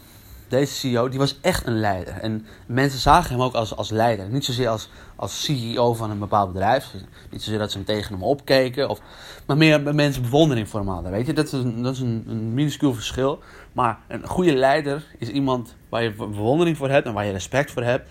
deze 0.49 0.75
CEO, 0.75 1.09
die 1.09 1.19
was 1.19 1.41
echt 1.41 1.67
een 1.67 1.81
leider. 1.81 2.15
En 2.15 2.47
mensen 2.67 2.99
zagen 2.99 3.31
hem 3.31 3.43
ook 3.43 3.55
als, 3.55 3.77
als 3.77 3.91
leider. 3.91 4.29
Niet 4.29 4.45
zozeer 4.45 4.69
als, 4.69 4.91
als 5.17 5.45
CEO 5.45 5.95
van 5.95 6.11
een 6.11 6.19
bepaald 6.19 6.53
bedrijf. 6.53 6.95
Niet 7.31 7.43
zozeer 7.43 7.59
dat 7.59 7.71
ze 7.71 7.77
hem 7.77 7.87
tegen 7.87 8.13
hem 8.13 8.23
opkeken. 8.23 8.89
Of, 8.89 9.01
maar 9.47 9.57
meer 9.57 9.95
mensen 9.95 10.23
bewondering 10.23 10.69
voor 10.69 10.81
hem 10.81 10.89
hadden. 10.89 11.11
Weet 11.11 11.27
je? 11.27 11.33
Dat 11.33 11.47
is, 11.47 11.53
een, 11.53 11.83
dat 11.83 11.95
is 11.95 12.01
een, 12.01 12.25
een 12.29 12.55
minuscuul 12.55 12.95
verschil. 12.95 13.39
Maar 13.73 13.99
een 14.09 14.27
goede 14.27 14.55
leider 14.55 15.05
is 15.19 15.29
iemand 15.29 15.75
waar 15.89 16.03
je 16.03 16.15
bewondering 16.15 16.77
voor 16.77 16.89
hebt 16.89 17.07
en 17.07 17.13
waar 17.13 17.27
je 17.27 17.33
respect 17.33 17.71
voor 17.71 17.83
hebt. 17.83 18.09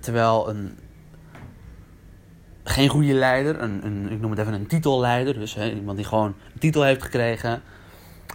Terwijl 0.00 0.48
een, 0.48 0.78
geen 2.68 2.88
goede 2.88 3.12
leider, 3.12 3.62
een, 3.62 3.86
een, 3.86 4.10
ik 4.10 4.20
noem 4.20 4.30
het 4.30 4.40
even 4.40 4.52
een 4.52 4.66
titelleider, 4.66 5.34
dus 5.34 5.54
hè, 5.54 5.70
iemand 5.70 5.96
die 5.96 6.06
gewoon 6.06 6.34
een 6.52 6.60
titel 6.60 6.82
heeft 6.82 7.02
gekregen. 7.02 7.62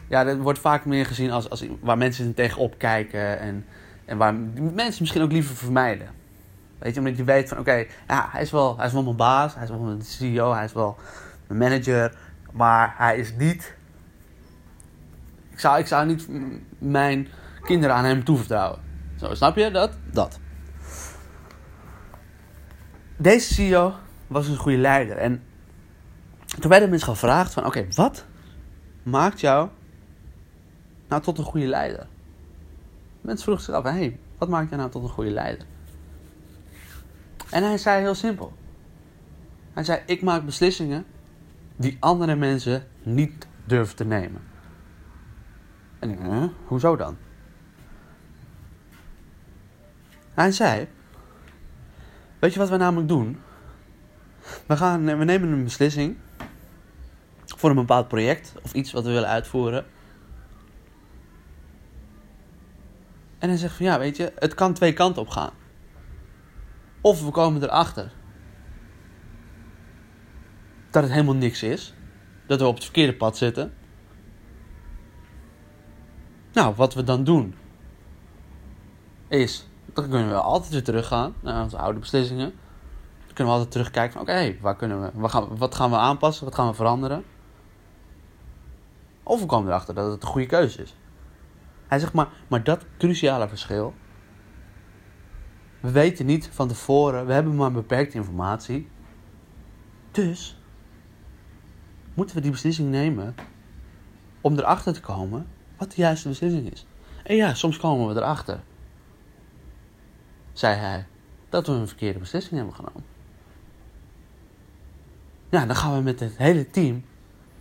Ja, 0.07 0.23
dat 0.23 0.37
wordt 0.37 0.59
vaak 0.59 0.85
meer 0.85 1.05
gezien 1.05 1.31
als, 1.31 1.49
als 1.49 1.65
waar 1.81 1.97
mensen 1.97 2.33
tegenop 2.33 2.77
kijken 2.77 3.39
en, 3.39 3.65
en 4.05 4.17
waar 4.17 4.33
mensen 4.33 4.95
misschien 4.99 5.21
ook 5.21 5.31
liever 5.31 5.55
vermijden. 5.55 6.07
Weet 6.79 6.93
je, 6.93 6.99
omdat 6.99 7.17
je 7.17 7.23
weet 7.23 7.49
van 7.49 7.59
oké, 7.59 7.85
ja, 8.07 8.27
hij, 8.31 8.41
is 8.41 8.51
wel, 8.51 8.77
hij 8.77 8.85
is 8.85 8.93
wel 8.93 9.03
mijn 9.03 9.15
baas, 9.15 9.53
hij 9.53 9.63
is 9.63 9.69
wel 9.69 9.79
mijn 9.79 10.01
CEO, 10.01 10.53
hij 10.53 10.63
is 10.63 10.73
wel 10.73 10.97
mijn 11.47 11.59
manager, 11.59 12.15
maar 12.51 12.93
hij 12.97 13.17
is 13.17 13.33
niet. 13.37 13.75
Ik 15.51 15.59
zou, 15.59 15.79
ik 15.79 15.87
zou 15.87 16.05
niet 16.05 16.27
mijn 16.77 17.27
kinderen 17.61 17.95
aan 17.95 18.05
hem 18.05 18.23
toevertrouwen. 18.23 18.79
Zo, 19.15 19.33
snap 19.33 19.55
je 19.55 19.71
dat? 19.71 19.97
Dat. 20.11 20.39
Deze 23.17 23.53
CEO 23.53 23.93
was 24.33 24.47
een 24.47 24.57
goede 24.57 24.77
leider. 24.77 25.17
En 25.17 25.43
toen 26.59 26.69
werden 26.69 26.89
mensen 26.89 27.07
gevraagd 27.07 27.53
van, 27.53 27.65
oké, 27.65 27.87
wat 27.95 28.25
maakt 29.03 29.39
jou 29.39 29.69
nou 31.07 31.21
tot 31.21 31.37
een 31.37 31.43
goede 31.43 31.67
leider? 31.67 32.07
Mensen 33.21 33.43
vroegen 33.43 33.65
zich 33.65 33.73
af, 33.73 33.83
hé, 33.83 33.89
hey, 33.89 34.19
wat 34.37 34.49
maakt 34.49 34.69
jou 34.69 34.77
nou 34.79 34.91
tot 34.91 35.03
een 35.03 35.09
goede 35.09 35.31
leider? 35.31 35.65
En 37.49 37.63
hij 37.63 37.77
zei 37.77 38.01
heel 38.01 38.15
simpel. 38.15 38.53
Hij 39.73 39.83
zei, 39.83 40.01
ik 40.05 40.21
maak 40.21 40.45
beslissingen 40.45 41.05
die 41.75 41.97
andere 41.99 42.35
mensen 42.35 42.87
niet 43.03 43.47
durven 43.65 43.95
te 43.95 44.05
nemen. 44.05 44.41
En 45.99 46.09
ik, 46.09 46.19
huh? 46.19 46.43
hoezo 46.65 46.95
dan? 46.95 47.17
Hij 50.33 50.51
zei, 50.51 50.87
weet 52.39 52.53
je 52.53 52.59
wat 52.59 52.69
we 52.69 52.77
namelijk 52.77 53.07
doen? 53.07 53.39
We, 54.65 54.77
gaan, 54.77 55.05
we 55.05 55.23
nemen 55.23 55.49
een 55.49 55.63
beslissing 55.63 56.17
voor 57.45 57.69
een 57.69 57.75
bepaald 57.75 58.07
project 58.07 58.53
of 58.63 58.73
iets 58.73 58.91
wat 58.91 59.03
we 59.03 59.11
willen 59.11 59.29
uitvoeren. 59.29 59.85
En 63.39 63.49
hij 63.49 63.57
zegt 63.57 63.75
van 63.75 63.85
ja, 63.85 63.99
weet 63.99 64.17
je, 64.17 64.33
het 64.35 64.53
kan 64.53 64.73
twee 64.73 64.93
kanten 64.93 65.21
op 65.21 65.29
gaan. 65.29 65.51
Of 67.01 67.25
we 67.25 67.31
komen 67.31 67.63
erachter 67.63 68.11
dat 70.89 71.03
het 71.03 71.11
helemaal 71.11 71.35
niks 71.35 71.63
is. 71.63 71.93
Dat 72.47 72.59
we 72.59 72.65
op 72.65 72.75
het 72.75 72.83
verkeerde 72.83 73.13
pad 73.13 73.37
zitten. 73.37 73.73
Nou, 76.53 76.75
wat 76.75 76.93
we 76.93 77.03
dan 77.03 77.23
doen 77.23 77.55
is, 79.27 79.67
dan 79.93 80.09
kunnen 80.09 80.29
we 80.29 80.35
altijd 80.35 80.71
weer 80.71 80.83
teruggaan 80.83 81.33
naar 81.39 81.63
onze 81.63 81.77
oude 81.77 81.99
beslissingen 81.99 82.53
kunnen 83.33 83.53
we 83.53 83.59
altijd 83.59 83.71
terugkijken 83.71 84.13
van 84.13 84.21
oké, 84.21 84.57
waar 84.61 84.75
kunnen 84.75 85.01
we, 85.01 85.09
wat 85.13 85.31
gaan, 85.31 85.57
wat 85.57 85.75
gaan 85.75 85.89
we 85.89 85.95
aanpassen, 85.95 86.45
wat 86.45 86.55
gaan 86.55 86.67
we 86.67 86.73
veranderen. 86.73 87.23
Of 89.23 89.39
we 89.39 89.45
komen 89.45 89.67
erachter 89.67 89.95
dat 89.95 90.11
het 90.11 90.21
een 90.21 90.27
goede 90.27 90.47
keuze 90.47 90.81
is. 90.81 90.95
Hij 91.87 91.99
zegt 91.99 92.13
maar, 92.13 92.27
maar 92.47 92.63
dat 92.63 92.85
cruciale 92.97 93.47
verschil. 93.47 93.93
We 95.79 95.91
weten 95.91 96.25
niet 96.25 96.49
van 96.51 96.67
tevoren, 96.67 97.25
we 97.25 97.33
hebben 97.33 97.55
maar 97.55 97.71
beperkte 97.71 98.17
informatie. 98.17 98.89
Dus 100.11 100.61
moeten 102.13 102.35
we 102.35 102.41
die 102.41 102.51
beslissing 102.51 102.89
nemen 102.89 103.35
om 104.41 104.57
erachter 104.57 104.93
te 104.93 105.01
komen 105.01 105.47
wat 105.77 105.91
de 105.91 106.01
juiste 106.01 106.27
beslissing 106.27 106.71
is. 106.71 106.85
En 107.23 107.35
ja, 107.35 107.53
soms 107.53 107.77
komen 107.77 108.07
we 108.07 108.15
erachter, 108.15 108.63
zei 110.53 110.75
hij, 110.75 111.07
dat 111.49 111.67
we 111.67 111.73
een 111.73 111.87
verkeerde 111.87 112.19
beslissing 112.19 112.55
hebben 112.55 112.75
genomen. 112.75 113.12
Ja, 115.53 115.65
dan 115.65 115.75
gaan 115.75 115.95
we 115.95 116.01
met 116.01 116.19
het 116.19 116.37
hele 116.37 116.69
team 116.69 117.05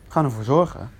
gaan 0.08 0.25
ervoor 0.25 0.44
zorgen. 0.44 0.90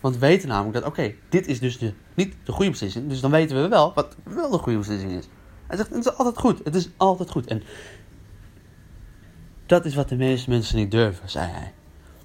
Want 0.00 0.14
we 0.14 0.20
weten 0.20 0.48
namelijk 0.48 0.74
dat, 0.74 0.84
oké, 0.84 1.14
dit 1.28 1.46
is 1.46 1.60
dus 1.60 1.78
de, 1.78 1.92
niet 2.14 2.34
de 2.44 2.52
goede 2.52 2.70
beslissing. 2.70 3.08
Dus 3.08 3.20
dan 3.20 3.30
weten 3.30 3.62
we 3.62 3.68
wel 3.68 3.94
wat 3.94 4.16
wel 4.24 4.50
de 4.50 4.58
goede 4.58 4.78
beslissing 4.78 5.12
is. 5.12 5.28
Hij 5.66 5.76
zegt, 5.76 5.88
het 5.88 6.06
is 6.06 6.16
altijd 6.16 6.38
goed. 6.38 6.60
Het 6.64 6.74
is 6.74 6.88
altijd 6.96 7.30
goed. 7.30 7.46
En 7.46 7.62
dat 9.66 9.84
is 9.84 9.94
wat 9.94 10.08
de 10.08 10.16
meeste 10.16 10.50
mensen 10.50 10.76
niet 10.76 10.90
durven, 10.90 11.30
zei 11.30 11.50
hij. 11.50 11.72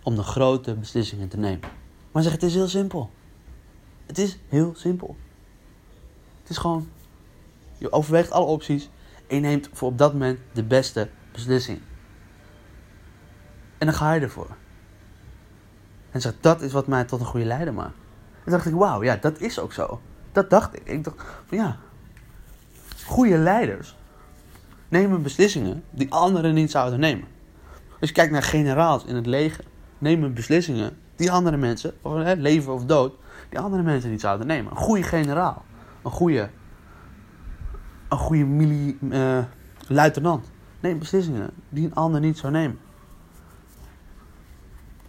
Om 0.04 0.16
de 0.16 0.24
grote 0.24 0.76
beslissingen 0.76 1.28
te 1.28 1.38
nemen. 1.38 1.70
Maar 2.12 2.24
zegt, 2.24 2.36
het 2.36 2.44
is 2.44 2.54
heel 2.54 2.68
simpel. 2.68 3.10
Het 4.06 4.18
is 4.18 4.38
heel 4.48 4.74
simpel. 4.76 5.16
Het 6.42 6.50
is 6.50 6.58
gewoon, 6.58 6.90
je 7.78 7.92
overweegt 7.92 8.32
alle 8.32 8.46
opties 8.46 8.90
en 9.28 9.36
je 9.36 9.42
neemt 9.42 9.70
voor 9.74 9.90
op 9.90 9.98
dat 9.98 10.14
moment 10.14 10.40
de 10.54 10.64
beste 10.64 11.10
beslissing. 11.32 11.82
En 13.78 13.86
dan 13.86 13.96
ga 13.96 14.14
je 14.14 14.22
ervoor. 14.22 14.50
En 16.12 16.22
zegt, 16.22 16.36
dat 16.42 16.62
is 16.62 16.72
wat 16.72 16.88
mij 16.88 17.04
tot 17.04 17.20
een 17.20 17.26
goede 17.26 17.46
leider 17.46 17.74
maakt. 17.74 17.96
En 18.44 18.52
dacht 18.52 18.66
ik, 18.66 18.74
wauw, 18.74 19.04
ja, 19.04 19.16
dat 19.16 19.40
is 19.40 19.60
ook 19.60 19.74
zo. 19.74 20.02
Dat 20.32 20.50
dacht 20.50 20.76
ik. 20.76 20.82
Ik 20.84 21.04
dacht 21.04 21.26
van 21.46 21.58
ja, 21.58 21.78
goede 23.06 23.38
leiders 23.38 23.96
nemen 24.90 25.22
beslissingen 25.22 25.84
die 25.90 26.12
anderen 26.12 26.54
niet 26.54 26.72
zouden 26.72 27.00
nemen. 27.00 27.28
Als 28.00 28.10
je 28.10 28.16
kijkt 28.16 28.32
naar 28.32 28.44
generaals 28.44 29.06
in 29.06 29.16
het 29.16 29.26
leger, 29.26 29.64
nemen 29.98 30.34
beslissingen 30.34 30.98
die 31.16 31.32
andere 31.32 31.58
mensen, 31.58 31.94
of, 32.02 32.14
hè, 32.14 32.34
leven 32.34 32.74
of 32.74 32.86
dood, 32.86 33.14
die 33.50 33.60
andere 33.60 33.84
mensen 33.84 34.10
niet 34.10 34.22
zouden 34.22 34.48
nemen. 34.48 34.72
Een 34.72 34.78
goede 34.78 35.04
generaal, 35.04 35.66
een 36.04 36.12
goede, 36.12 36.50
een 38.10 38.18
goede 38.18 38.96
uh, 39.00 39.40
luitenant 39.88 40.52
neemt 40.80 41.00
beslissingen 41.00 41.50
die 41.70 41.86
een 41.86 41.96
ander 41.96 42.20
niet 42.20 42.38
zou 42.38 42.52
nemen. 42.52 42.80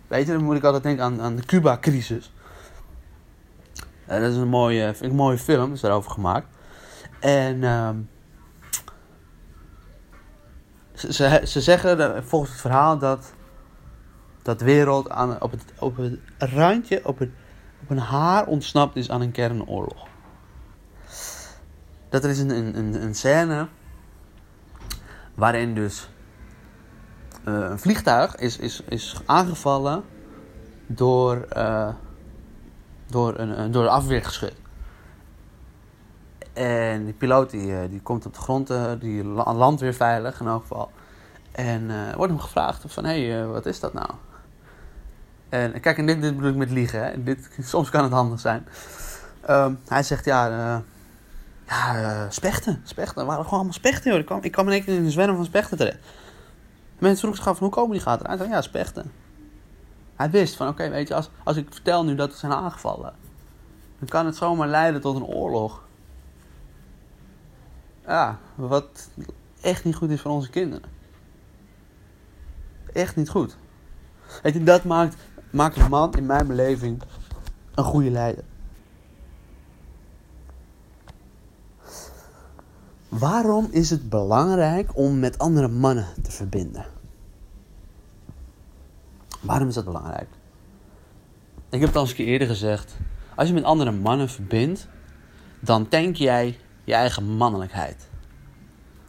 Weet 0.09 0.27
je, 0.27 0.33
dan 0.33 0.45
moet 0.45 0.57
ik 0.57 0.65
altijd 0.65 0.83
denken 0.83 1.05
aan, 1.05 1.21
aan 1.21 1.37
de 1.37 1.43
Cuba-crisis. 1.43 2.33
Uh, 4.09 4.21
dat 4.21 4.31
is 4.31 4.37
een 4.37 4.49
mooie, 4.49 4.83
vind 4.83 5.03
ik 5.03 5.11
een 5.11 5.17
mooie 5.17 5.39
film, 5.39 5.73
is 5.73 5.81
daarover 5.81 6.11
gemaakt. 6.11 6.47
En 7.21 7.57
uh, 7.57 7.91
ze, 10.95 11.43
ze 11.45 11.61
zeggen 11.61 12.25
volgens 12.25 12.51
het 12.51 12.61
verhaal 12.61 12.99
dat, 12.99 13.35
dat 14.43 14.61
wereld 14.61 15.11
aan, 15.11 15.43
op, 15.43 15.51
het, 15.51 15.65
op 15.79 15.97
het 15.97 16.19
randje, 16.39 17.01
op, 17.05 17.19
het, 17.19 17.31
op 17.83 17.91
een 17.91 17.99
haar 17.99 18.47
ontsnapt 18.47 18.97
is 18.97 19.11
aan 19.11 19.21
een 19.21 19.33
kernoorlog. 19.33 20.07
Dat 22.09 22.25
er 22.25 22.31
is 22.31 22.39
een, 22.39 22.51
een, 22.51 23.03
een 23.03 23.15
scène 23.15 23.69
waarin 25.35 25.75
dus 25.75 26.03
eh, 26.03 26.18
een 27.49 27.79
vliegtuig 27.79 28.37
is, 28.37 28.59
is, 28.59 28.83
is 28.89 29.21
aangevallen 29.27 30.05
door, 30.87 31.47
uh, 31.57 31.89
door, 33.07 33.39
een, 33.39 33.71
door 33.71 33.89
afweergeschut. 33.89 34.55
En 36.53 37.05
die 37.05 37.15
piloot 37.15 37.51
die, 37.51 37.77
eh, 37.77 37.91
die 37.91 38.01
komt 38.01 38.27
op 38.27 38.35
de 38.35 38.41
grond, 38.41 38.73
die 39.01 39.25
landt 39.25 39.81
weer 39.81 39.95
veilig 39.95 40.41
in 40.41 40.47
elk 40.47 40.61
geval. 40.61 40.91
En 41.53 42.15
wordt 42.17 42.33
hem 42.33 42.41
gevraagd 42.41 42.85
van, 42.87 43.05
hé, 43.05 43.29
hey, 43.29 43.47
wat 43.47 43.67
is 43.67 43.81
dat 43.81 43.93
nou? 43.93 44.11
En 45.49 45.81
kijk, 45.81 45.99
en 45.99 46.07
dit, 46.07 46.21
dit 46.21 46.37
bedoel 46.37 46.51
ik 46.51 46.57
met 46.57 46.71
liegen, 46.71 47.05
hè? 47.05 47.23
Dit, 47.23 47.51
soms 47.61 47.91
kan 47.91 48.03
het 48.03 48.13
handig 48.13 48.41
zijn. 48.41 48.67
Ehm, 49.41 49.75
hij 49.89 50.03
zegt, 50.03 50.25
ja, 50.25 50.83
Ja, 51.69 52.01
uh, 52.01 52.23
spechten. 52.29 52.81
Spechten. 52.85 53.21
Er 53.21 53.27
waren 53.27 53.43
gewoon 53.43 53.59
allemaal 53.59 53.73
spechten, 53.73 54.11
joh. 54.11 54.21
Ik 54.21 54.27
kwam, 54.27 54.39
ik 54.43 54.53
kwam 54.53 54.67
in 54.67 54.73
één 54.73 54.85
keer 54.85 54.95
in 54.95 55.05
een 55.05 55.11
zwerm 55.11 55.37
van 55.37 55.45
spechten 55.45 55.77
terecht. 55.77 55.99
Mensen 56.99 57.19
vroegen 57.19 57.43
zich 57.43 57.53
af, 57.53 57.59
hoe 57.59 57.69
komen 57.69 57.93
die 57.93 58.01
gaten 58.01 58.27
eruit? 58.27 58.51
Ja, 58.51 58.63
spechten. 58.63 59.13
Hij 60.17 60.31
wist 60.31 60.57
van, 60.57 60.69
oké, 60.69 60.89
weet 60.89 61.09
je, 61.09 61.15
als, 61.15 61.31
als 61.45 61.57
ik 61.57 61.67
vertel 61.71 62.05
nu 62.05 62.15
dat 62.15 62.31
we 62.31 62.37
zijn 62.37 62.53
aangevallen... 62.53 63.15
dan 63.99 64.09
kan 64.09 64.27
het 64.27 64.37
zomaar 64.37 64.69
leiden 64.69 65.01
tot 65.01 65.17
een 65.17 65.25
oorlog. 65.25 65.83
Ja, 68.07 68.39
wat 68.55 69.09
echt 69.61 69.85
niet 69.85 69.95
goed 69.95 70.11
is 70.11 70.21
voor 70.21 70.31
onze 70.31 70.51
kinderen. 70.51 70.91
Echt 72.93 73.17
niet 73.17 73.29
goed. 73.29 73.57
Weet 74.43 74.67
dat 74.67 74.85
maakt, 74.85 75.17
maakt 75.51 75.77
een 75.77 75.91
man 75.91 76.13
in 76.13 76.27
mijn 76.27 76.47
beleving 76.47 77.03
een 77.75 77.85
goede 77.85 78.11
leider. 78.11 78.45
Waarom 83.09 83.69
is 83.71 83.91
het 83.91 84.09
belangrijk 84.09 84.97
om 84.97 85.19
met 85.19 85.39
andere 85.39 85.69
mannen 85.69 86.07
te 86.23 86.31
verbinden? 86.31 86.87
Waarom 89.41 89.69
is 89.69 89.75
dat 89.75 89.85
belangrijk? 89.85 90.29
Ik 91.71 91.81
heb 91.81 91.89
het 91.89 91.97
al 91.97 92.01
eens 92.01 92.11
een 92.11 92.17
keer 92.17 92.27
eerder 92.27 92.49
gezegd. 92.49 92.97
Als 93.35 93.49
je 93.49 93.55
met 93.55 93.65
andere 93.65 93.91
mannen 93.91 94.29
verbindt, 94.29 94.89
dan 95.61 95.89
tank 95.89 96.17
jij 96.17 96.59
je 96.85 96.95
eigen 96.95 97.25
mannelijkheid. 97.37 98.09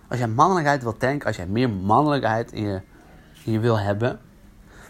Als 0.07 0.19
jij 0.19 0.27
mannelijkheid 0.27 0.83
wil 0.83 0.97
tanken, 0.97 1.27
als 1.27 1.35
jij 1.35 1.47
meer 1.47 1.69
mannelijkheid 1.69 2.51
in 2.51 2.63
je, 2.63 2.81
in 3.45 3.51
je 3.51 3.59
wil 3.59 3.79
hebben, 3.79 4.19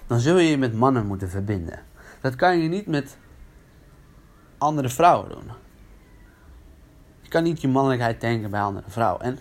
dan 0.08 0.20
zul 0.20 0.38
je 0.38 0.50
je 0.50 0.58
met 0.58 0.74
mannen 0.74 1.06
moeten 1.06 1.30
verbinden. 1.30 1.80
Dat 2.22 2.36
kan 2.36 2.58
je 2.58 2.70
niet 2.70 2.88
met 2.88 3.18
andere 4.58 4.90
vrouwen 4.90 5.30
doen. 5.30 5.52
Je 7.30 7.36
kan 7.36 7.44
niet 7.44 7.62
je 7.62 7.68
mannelijkheid 7.68 8.20
tanken 8.20 8.50
bij 8.50 8.62
andere 8.62 8.90
vrouwen. 8.90 9.22
En 9.22 9.40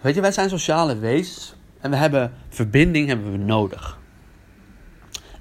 weet 0.00 0.14
je, 0.14 0.20
wij 0.20 0.32
zijn 0.32 0.48
sociale 0.48 0.98
wezens 0.98 1.54
en 1.80 1.90
we 1.90 1.96
hebben 1.96 2.32
verbinding 2.48 3.08
hebben 3.08 3.32
we 3.32 3.38
nodig. 3.38 3.98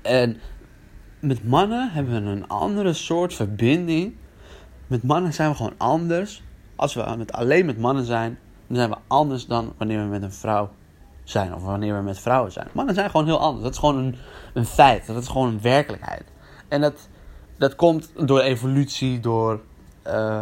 En 0.02 0.40
met 1.20 1.48
mannen 1.48 1.92
hebben 1.92 2.24
we 2.24 2.30
een 2.30 2.48
andere 2.48 2.94
soort 2.94 3.34
verbinding. 3.34 4.16
Met 4.88 5.04
mannen 5.04 5.34
zijn 5.34 5.50
we 5.50 5.56
gewoon 5.56 5.74
anders. 5.78 6.44
Als 6.76 6.94
we 6.94 7.16
met, 7.18 7.32
alleen 7.32 7.66
met 7.66 7.78
mannen 7.78 8.06
zijn, 8.06 8.40
dan 8.68 8.76
zijn 8.78 8.90
we 8.90 8.98
anders 9.08 9.46
dan 9.46 9.74
wanneer 9.78 10.00
we 10.00 10.08
met 10.08 10.24
een 10.24 10.34
vrouw 10.34 10.70
zijn. 11.24 11.56
Of 11.56 11.64
wanneer 11.64 11.96
we 11.96 12.02
met 12.02 12.20
vrouwen 12.20 12.52
zijn. 12.52 12.68
Mannen 12.72 12.96
zijn 12.96 13.10
gewoon 13.10 13.26
heel 13.26 13.40
anders. 13.40 13.64
Dat 13.64 13.74
is 13.74 13.80
gewoon 13.80 13.98
een, 13.98 14.16
een 14.54 14.66
feit. 14.66 15.08
Dat 15.08 15.22
is 15.22 15.28
gewoon 15.28 15.48
een 15.48 15.62
werkelijkheid. 15.62 16.24
En 16.68 16.82
dat, 16.82 17.10
dat 17.58 17.76
komt 17.76 18.12
door 18.16 18.40
evolutie, 18.40 19.20
door. 19.20 19.62
Uh, 20.08 20.42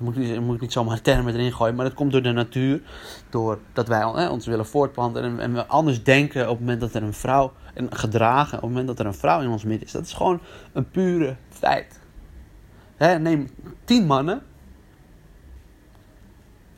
moet 0.00 0.16
ik, 0.16 0.40
moet 0.40 0.54
ik 0.54 0.60
niet 0.60 0.72
zomaar 0.72 1.00
termen 1.00 1.34
erin 1.34 1.52
gooien, 1.52 1.74
maar 1.74 1.84
dat 1.84 1.94
komt 1.94 2.12
door 2.12 2.22
de 2.22 2.32
natuur. 2.32 2.82
Doordat 3.30 3.88
wij 3.88 4.00
eh, 4.00 4.30
ons 4.30 4.46
willen 4.46 4.66
voortplanten 4.66 5.22
en, 5.22 5.40
en, 5.40 5.54
we 5.54 5.66
anders 5.66 6.04
denken 6.04 6.42
op 6.42 6.48
het 6.48 6.60
moment 6.60 6.80
dat 6.80 6.94
er 6.94 7.02
een 7.02 7.14
vrouw. 7.14 7.52
En 7.74 7.96
gedragen 7.96 8.56
op 8.56 8.62
het 8.62 8.70
moment 8.70 8.86
dat 8.86 8.98
er 8.98 9.06
een 9.06 9.14
vrouw 9.14 9.40
in 9.40 9.48
ons 9.48 9.64
midden 9.64 9.86
is. 9.86 9.92
Dat 9.92 10.04
is 10.04 10.12
gewoon 10.12 10.40
een 10.72 10.90
pure 10.90 11.36
feit. 11.48 12.00
Hè, 12.96 13.18
neem 13.18 13.50
tien 13.84 14.06
mannen. 14.06 14.42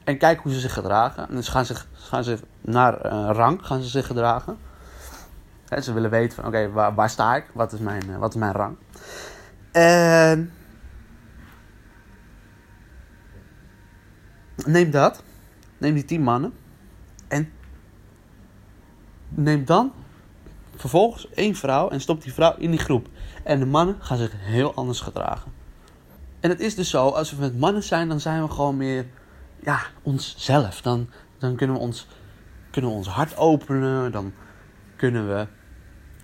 En 0.05 0.19
kijk 0.19 0.41
hoe 0.41 0.52
ze 0.52 0.61
zich 0.61 0.73
gedragen. 0.73 1.29
En 1.29 1.35
dus 1.35 1.49
gaan 1.49 1.64
ze, 1.64 1.75
gaan 1.93 2.25
ze 2.25 2.38
naar 2.61 3.07
uh, 3.07 3.31
rang 3.33 3.67
gaan 3.67 3.83
ze 3.83 3.88
zich 3.88 4.07
gedragen. 4.07 4.57
Hè, 5.69 5.81
ze 5.81 5.93
willen 5.93 6.11
weten 6.11 6.35
van 6.35 6.47
oké, 6.47 6.71
waar, 6.71 6.95
waar 6.95 7.11
sta 7.11 7.37
ik? 7.37 7.45
Wat 7.52 7.73
is 7.73 7.79
mijn, 7.79 8.02
uh, 8.11 8.17
wat 8.17 8.35
is 8.35 8.41
mijn 8.41 8.52
rang? 8.52 8.76
En 9.73 10.52
neem 14.67 14.91
dat. 14.91 15.23
Neem 15.79 15.95
die 15.95 16.05
tien 16.05 16.23
mannen. 16.23 16.53
En 17.29 17.53
neem 19.29 19.65
dan 19.65 19.93
vervolgens 20.77 21.31
één 21.31 21.55
vrouw 21.55 21.89
en 21.89 22.01
stop 22.01 22.23
die 22.23 22.33
vrouw 22.33 22.55
in 22.59 22.71
die 22.71 22.81
groep. 22.81 23.09
En 23.45 23.59
de 23.59 23.67
mannen 23.67 23.97
gaan 24.01 24.17
zich 24.17 24.33
heel 24.35 24.75
anders 24.75 25.01
gedragen. 25.01 25.53
En 26.41 26.51
het 26.51 26.61
is 26.61 26.75
dus 26.75 26.91
zo, 26.91 27.09
als 27.09 27.31
we 27.31 27.41
met 27.41 27.59
mannen 27.59 27.83
zijn, 27.83 28.09
dan 28.09 28.21
zijn 28.21 28.43
we 28.43 28.51
gewoon 28.51 28.77
meer 28.77 29.07
ja, 29.61 29.81
onszelf. 30.03 30.81
Dan, 30.81 31.09
dan 31.39 31.57
kunnen, 31.57 31.77
we 31.77 31.83
ons, 31.83 32.07
kunnen 32.71 32.91
ons 32.91 33.09
hart 33.09 33.37
openen. 33.37 34.13
Dan 34.13 34.33
kunnen 34.97 35.29
we 35.29 35.47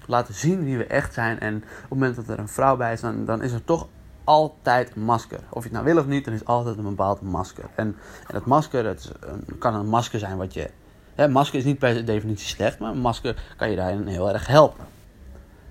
laten 0.07 0.35
zien 0.35 0.65
wie 0.65 0.77
we 0.77 0.87
echt 0.87 1.15
zijn. 1.15 1.41
En 1.41 1.57
op 1.57 1.63
het 1.81 1.89
moment 1.89 2.17
dat 2.17 2.29
er 2.29 2.39
een 2.39 2.49
vrouw 2.49 2.77
bij 2.77 2.93
is, 2.93 3.01
dan, 3.01 3.25
dan 3.25 3.43
is 3.43 3.53
er 3.53 3.65
toch 3.65 3.89
altijd 4.29 4.97
masker. 4.97 5.41
Of 5.49 5.63
je 5.63 5.69
het 5.69 5.73
nou 5.73 5.85
wil 5.85 5.99
of 5.99 6.07
niet, 6.07 6.25
dan 6.25 6.35
is 6.35 6.45
altijd 6.45 6.77
een 6.77 6.83
bepaald 6.85 7.21
masker. 7.21 7.65
En, 7.75 7.97
en 8.27 8.35
dat 8.35 8.45
masker, 8.45 8.83
dat 8.83 9.13
kan 9.59 9.75
een 9.75 9.89
masker 9.89 10.19
zijn 10.19 10.37
wat 10.37 10.55
je... 10.55 10.71
Hè, 11.15 11.29
masker 11.29 11.59
is 11.59 11.65
niet 11.65 11.79
per 11.79 12.05
definitie 12.05 12.47
slecht, 12.47 12.79
maar 12.79 12.91
een 12.91 12.99
masker 12.99 13.43
kan 13.57 13.71
je 13.71 13.77
daarin 13.77 14.07
heel 14.07 14.33
erg 14.33 14.47
helpen. 14.47 14.85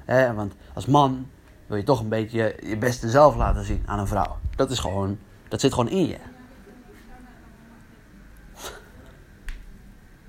Hè, 0.06 0.34
want 0.34 0.54
als 0.74 0.86
man 0.86 1.28
wil 1.67 1.78
je 1.78 1.84
toch 1.84 2.00
een 2.00 2.10
beetje 2.10 2.56
je 2.63 2.78
beste 2.78 3.10
zelf 3.10 3.36
laten 3.36 3.63
zien 3.63 3.84
aan 3.86 4.00
een 4.00 4.08
vrouw. 4.08 4.38
Dat 4.56 4.72
is 4.72 4.80
gewoon, 4.80 5.17
dat 5.48 5.62
zit 5.62 5.74
gewoon 5.74 5.89
in 5.89 6.08
je. 6.08 6.17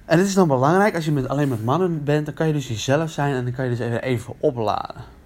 En 0.05 0.19
het 0.19 0.27
is 0.27 0.35
dan 0.35 0.49
belangrijk, 0.49 0.95
als 0.95 1.05
je 1.05 1.13
met, 1.13 1.29
alleen 1.29 1.49
met 1.49 1.65
mannen 1.65 2.05
bent, 2.05 2.27
dan 2.27 2.35
kan 2.35 2.47
je 2.47 2.53
dus 2.53 2.69
jezelf 2.69 3.11
zijn 3.11 3.35
en 3.35 3.45
dan 3.45 3.53
kan 3.53 3.65
je 3.65 3.71
dus 3.71 3.81
even, 3.81 4.03
even 4.03 4.35
opladen. 4.39 5.18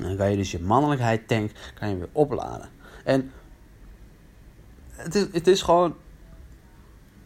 En 0.00 0.06
dan 0.06 0.16
kan 0.16 0.30
je 0.30 0.36
dus 0.36 0.50
je 0.50 0.60
mannelijkheid 0.60 1.28
tank 1.28 1.50
kan 1.74 1.88
je 1.88 1.96
weer 1.96 2.08
opladen. 2.12 2.68
En 3.04 3.32
het 4.90 5.14
is, 5.14 5.26
het 5.32 5.46
is 5.46 5.62
gewoon. 5.62 5.96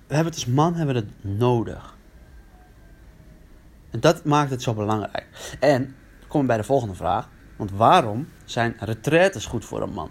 We 0.07 0.15
hebben 0.15 0.33
het 0.33 0.45
als 0.45 0.55
man 0.55 0.75
hebben 0.75 0.95
het 0.95 1.11
nodig. 1.21 1.97
En 3.91 4.01
dat 4.01 4.25
maakt 4.25 4.51
het 4.51 4.63
zo 4.63 4.75
belangrijk. 4.75 5.57
En 5.61 5.97
komen 6.21 6.41
we 6.41 6.47
bij 6.47 6.57
de 6.57 6.65
volgende 6.65 6.95
vraag. 6.95 7.29
Want 7.57 7.71
waarom 7.71 8.29
zijn 8.45 8.77
retraites 8.79 9.47
goed 9.47 9.65
voor 9.65 9.83
een 9.83 9.93
man? 9.93 10.11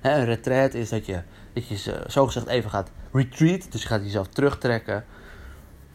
een 0.00 0.24
retreat 0.24 0.74
is 0.74 0.88
dat 0.88 1.06
je, 1.06 1.22
dat 1.52 1.68
je 1.68 2.02
zogezegd 2.06 2.46
even 2.46 2.70
gaat 2.70 2.90
retreat. 3.12 3.72
Dus 3.72 3.82
je 3.82 3.88
gaat 3.88 4.02
jezelf 4.02 4.26
terugtrekken. 4.26 5.04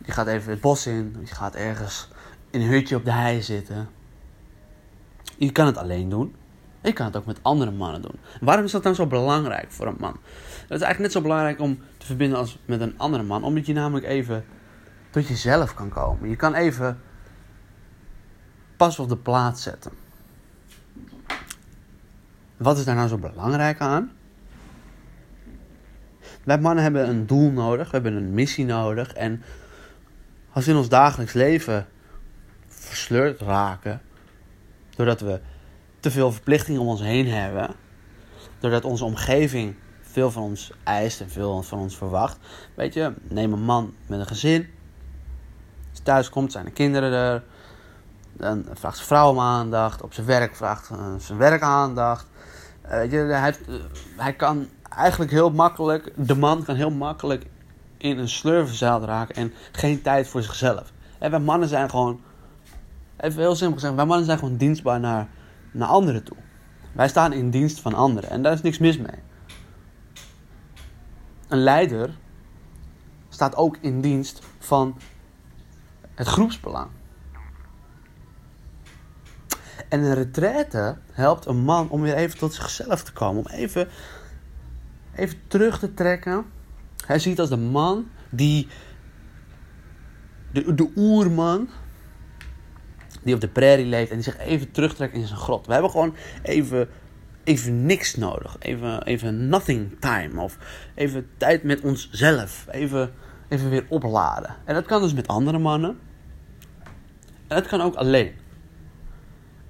Je 0.06 0.12
gaat 0.12 0.28
even 0.28 0.52
het 0.52 0.62
bos 0.62 0.88
in. 0.88 1.16
Je 1.20 1.36
gaat 1.36 1.56
ergens 1.56 2.08
in 2.50 2.62
een 2.62 2.68
hutje 2.68 2.96
op 2.96 3.06
de 3.06 3.12
hei 3.12 3.42
zitten. 3.42 3.90
Je 5.38 5.52
kan 5.52 5.66
het 5.66 5.78
alleen 5.78 6.10
doen. 6.10 6.36
Je 6.82 6.94
kan 6.94 7.06
het 7.06 7.16
ook 7.16 7.26
met 7.26 7.40
andere 7.42 7.72
mannen 7.72 8.02
doen. 8.02 8.20
Waarom 8.42 8.66
is 8.66 8.72
dat 8.72 8.84
dan 8.84 8.96
zo 8.96 9.06
belangrijk 9.06 9.72
voor 9.72 9.88
een 9.88 9.98
man? 10.00 10.20
Het 10.62 10.80
is 10.80 10.82
eigenlijk 10.82 11.00
net 11.00 11.12
zo 11.12 11.22
belangrijk 11.22 11.60
om 11.60 11.80
te 11.98 12.06
verbinden 12.06 12.38
als 12.38 12.60
met 12.66 12.82
een 12.82 12.94
andere 12.98 13.24
man. 13.24 13.44
Omdat 13.44 13.66
je 13.66 13.74
namelijk 13.74 14.06
even 14.06 14.46
tot 15.10 15.28
jezelf 15.28 15.74
kan 15.74 15.90
komen. 15.90 16.30
Je 16.30 16.36
kan 16.36 16.54
even 16.54 17.00
pas 18.78 19.00
op 19.00 19.10
de 19.10 19.18
plaats 19.18 19.64
zetten. 19.64 19.92
Wat 22.58 22.78
is 22.78 22.86
daar 22.86 22.96
nou 22.96 23.08
zo 23.08 23.18
belangrijk 23.18 23.80
aan? 23.80 24.12
Wij 26.44 26.60
mannen 26.60 26.84
hebben 26.84 27.10
een 27.10 27.28
doel 27.28 27.52
nodig, 27.52 27.86
we 27.86 27.94
hebben 27.94 28.16
een 28.16 28.34
missie 28.34 28.66
nodig. 28.66 29.14
En 29.14 29.44
als 30.52 30.66
we 30.66 30.72
in 30.72 30.78
ons 30.78 30.90
dagelijks 30.90 31.34
leven 31.34 31.88
versleurd 32.68 33.42
raken, 33.42 34.02
doordat 34.98 35.20
we 35.20 35.40
te 36.00 36.12
veel 36.12 36.32
verplichtingen 36.32 36.82
om 36.82 36.88
ons 36.88 37.02
heen 37.02 37.28
hebben, 37.28 37.76
doordat 38.60 38.86
onze 38.86 39.06
omgeving 39.06 39.76
veel 40.02 40.32
van 40.32 40.44
ons 40.44 40.72
eist 40.84 41.22
en 41.22 41.30
veel 41.30 41.64
van 41.64 41.80
ons 41.80 41.98
verwacht. 41.98 42.38
Weet 42.76 42.94
je, 42.94 43.14
neem 43.30 43.54
een 43.54 43.64
man 43.64 43.94
met 44.08 44.20
een 44.20 44.28
gezin. 44.28 44.68
Als 45.90 46.00
thuis 46.00 46.30
komt, 46.30 46.52
zijn 46.52 46.66
de 46.66 46.72
kinderen 46.72 47.12
er. 47.12 47.44
Dan 48.34 48.66
vraagt 48.74 48.96
zijn 48.96 49.08
vrouw 49.08 49.30
om 49.30 49.40
aandacht. 49.40 50.02
Op 50.02 50.14
zijn 50.14 50.26
werk 50.26 50.56
vraagt 50.56 50.90
zijn 51.18 51.38
werk 51.38 51.62
aandacht. 51.62 52.28
Uh, 52.86 52.92
weet 52.92 53.12
je, 53.12 53.18
hij, 53.18 53.44
heeft, 53.44 53.60
hij 54.16 54.34
kan 54.34 54.68
eigenlijk 54.90 55.32
heel 55.32 55.52
makkelijk, 55.52 56.12
de 56.16 56.36
man 56.36 56.64
kan 56.64 56.76
heel 56.76 56.92
makkelijk 56.92 57.46
in 57.98 58.18
een 58.18 58.30
slurvenzaal 58.30 59.02
raken 59.02 59.36
en 59.36 59.54
geen 59.72 60.02
tijd 60.02 60.28
voor 60.28 60.42
zichzelf. 60.42 60.92
En 61.20 61.32
wij 61.32 61.40
mannen 61.40 61.68
zijn 61.68 61.90
gewoon, 61.90 62.22
even 63.18 63.42
heel 63.42 63.56
simpel 63.56 63.76
gezegd, 63.76 63.96
wij 63.96 64.06
mannen 64.06 64.26
zijn 64.26 64.38
gewoon 64.38 64.58
dienstbaar 64.58 65.00
naar, 65.00 65.28
naar 65.72 65.88
anderen 65.88 66.24
toe. 66.24 66.38
Wij 66.94 67.08
staan 67.08 67.34
in 67.34 67.50
dienst 67.50 67.80
van 67.80 67.94
anderen 67.94 68.30
en 68.30 68.42
daar 68.42 68.54
is 68.54 68.62
niks 68.62 68.78
mis 68.78 68.98
mee. 68.98 69.20
Een 71.48 71.58
leider 71.58 72.18
staat 73.30 73.56
ook 73.56 73.78
in 73.82 74.02
dienst 74.02 74.42
van 74.60 74.98
het 76.16 76.28
groepsbelang. 76.28 76.90
En 79.90 80.04
een 80.04 80.14
retraite 80.14 80.98
helpt 81.12 81.46
een 81.46 81.58
man 81.58 81.90
om 81.90 82.02
weer 82.02 82.16
even 82.16 82.38
tot 82.38 82.54
zichzelf 82.54 83.04
te 83.04 83.14
komen. 83.14 83.46
Om 83.46 83.52
even, 83.52 83.88
even 85.16 85.38
terug 85.48 85.80
te 85.80 85.94
trekken. 85.94 86.46
Hij 87.06 87.20
ziet 87.20 87.40
als 87.40 87.50
de 87.50 87.58
man 87.58 88.08
die. 88.30 88.68
De, 90.52 90.74
de 90.74 90.92
oerman. 90.96 91.70
Die 93.28 93.36
op 93.36 93.42
de 93.42 93.48
prairie 93.48 93.86
leeft 93.86 94.10
en 94.10 94.16
die 94.16 94.24
zich 94.24 94.38
even 94.38 94.72
terugtrekt 94.72 95.14
in 95.14 95.28
zijn 95.28 95.40
grot. 95.40 95.68
We 95.68 95.74
hebben 95.74 95.92
gewoon 95.92 96.16
even 96.44 96.90
even 97.44 97.86
niks 97.86 98.16
nodig. 98.16 98.56
Even, 98.60 99.04
even 99.04 99.50
nothing 99.50 100.00
time. 100.00 100.42
Of 100.42 100.58
even 100.96 101.28
tijd 101.38 101.64
met 101.64 101.82
onszelf. 101.82 102.66
Even, 102.70 103.14
even 103.50 103.70
weer 103.70 103.86
opladen. 103.90 104.56
En 104.66 104.74
dat 104.74 104.86
kan 104.86 105.02
dus 105.02 105.14
met 105.14 105.28
andere 105.28 105.58
mannen. 105.58 106.00
En 107.48 107.56
dat 107.56 107.68
kan 107.68 107.82
ook 107.82 107.96
alleen. 107.96 108.32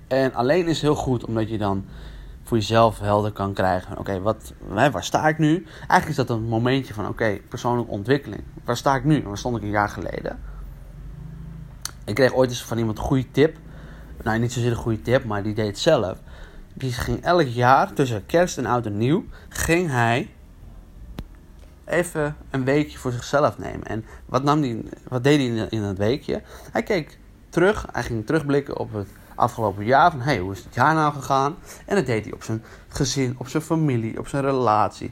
En 0.08 0.34
alleen 0.34 0.68
is 0.68 0.82
heel 0.82 0.96
goed, 0.96 1.26
omdat 1.26 1.50
je 1.50 1.58
dan 1.58 1.86
voor 2.44 2.58
jezelf 2.58 3.00
helder 3.00 3.32
kan 3.32 3.54
krijgen. 3.54 3.98
Oké, 3.98 4.22
wat, 4.22 4.54
waar 4.68 5.04
sta 5.04 5.28
ik 5.28 5.38
nu? 5.38 5.66
Eigenlijk 5.78 6.10
is 6.10 6.16
dat 6.16 6.30
een 6.30 6.44
momentje 6.44 6.94
van, 6.94 7.08
oké, 7.08 7.40
persoonlijke 7.50 7.92
ontwikkeling. 7.92 8.44
Waar 8.64 8.78
sta 8.78 8.96
ik 8.96 9.04
nu? 9.04 9.24
Waar 9.24 9.38
stond 9.38 9.58
ik 9.58 9.64
een 9.64 9.70
jaar 9.70 9.90
geleden? 9.90 10.40
Ik 12.08 12.16
kreeg 12.16 12.34
ooit 12.34 12.50
eens 12.50 12.64
van 12.64 12.78
iemand 12.78 12.98
een 12.98 13.04
goede 13.04 13.32
tip. 13.32 13.58
Nou, 14.24 14.40
niet 14.40 14.54
zozeer 14.54 14.72
een 14.72 14.78
goede 14.78 15.02
tip, 15.02 15.24
maar 15.24 15.44
die 15.44 15.54
deed 15.54 15.68
het 15.68 15.80
zelf. 15.80 16.18
Die 16.74 16.92
ging 16.92 17.24
elk 17.24 17.48
jaar 17.48 17.94
tussen 17.94 18.26
kerst 18.26 18.58
en 18.58 18.66
oud 18.66 18.86
en 18.86 18.98
nieuw, 18.98 19.26
ging 19.50 19.90
hij 19.90 20.30
even 21.86 22.36
een 22.50 22.64
weekje 22.64 22.98
voor 22.98 23.12
zichzelf 23.12 23.58
nemen. 23.58 23.84
En 23.84 24.06
wat, 24.26 24.44
nam 24.44 24.62
die, 24.62 24.90
wat 25.08 25.24
deed 25.24 25.40
hij 25.40 25.68
in, 25.70 25.82
dat 25.82 25.98
weekje? 25.98 26.42
Hij 26.72 26.84
keek 26.84 27.18
terug, 27.50 27.86
hij 27.92 28.04
ging 28.04 28.26
terugblikken 28.26 28.78
op 28.78 28.94
het 28.94 29.10
afgelopen 29.36 29.86
jaar. 29.86 30.12
Van, 30.12 30.22
hey, 30.22 30.40
hoe 30.40 30.52
is 30.52 30.64
het 30.64 30.76
jaar 30.76 30.94
nou 30.94 31.14
gegaan? 31.14 31.56
En 31.86 31.96
dat 31.96 32.06
deed 32.06 32.24
hij 32.24 32.34
op 32.34 32.44
zijn 32.44 32.64
gezin, 32.88 33.36
op 33.38 33.48
zijn 33.48 33.64
familie, 33.64 34.20
op 34.20 34.28
zijn 34.28 34.44
relatie. 34.44 35.12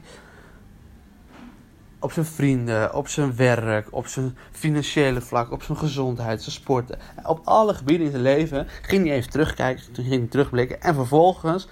Op 1.98 2.12
zijn 2.12 2.26
vrienden, 2.26 2.94
op 2.94 3.08
zijn 3.08 3.36
werk, 3.36 3.88
op 3.90 4.06
zijn 4.06 4.36
financiële 4.50 5.20
vlak, 5.20 5.50
op 5.50 5.62
zijn 5.62 5.78
gezondheid, 5.78 6.42
zijn 6.42 6.54
sporten. 6.54 6.98
Op 7.24 7.40
alle 7.44 7.74
gebieden 7.74 8.06
in 8.06 8.12
zijn 8.12 8.22
leven 8.22 8.66
ging 8.82 9.06
hij 9.06 9.16
even 9.16 9.30
terugkijken, 9.30 9.92
toen 9.92 10.04
ging 10.04 10.18
hij 10.20 10.30
terugblikken. 10.30 10.80
En 10.80 10.94
vervolgens 10.94 11.68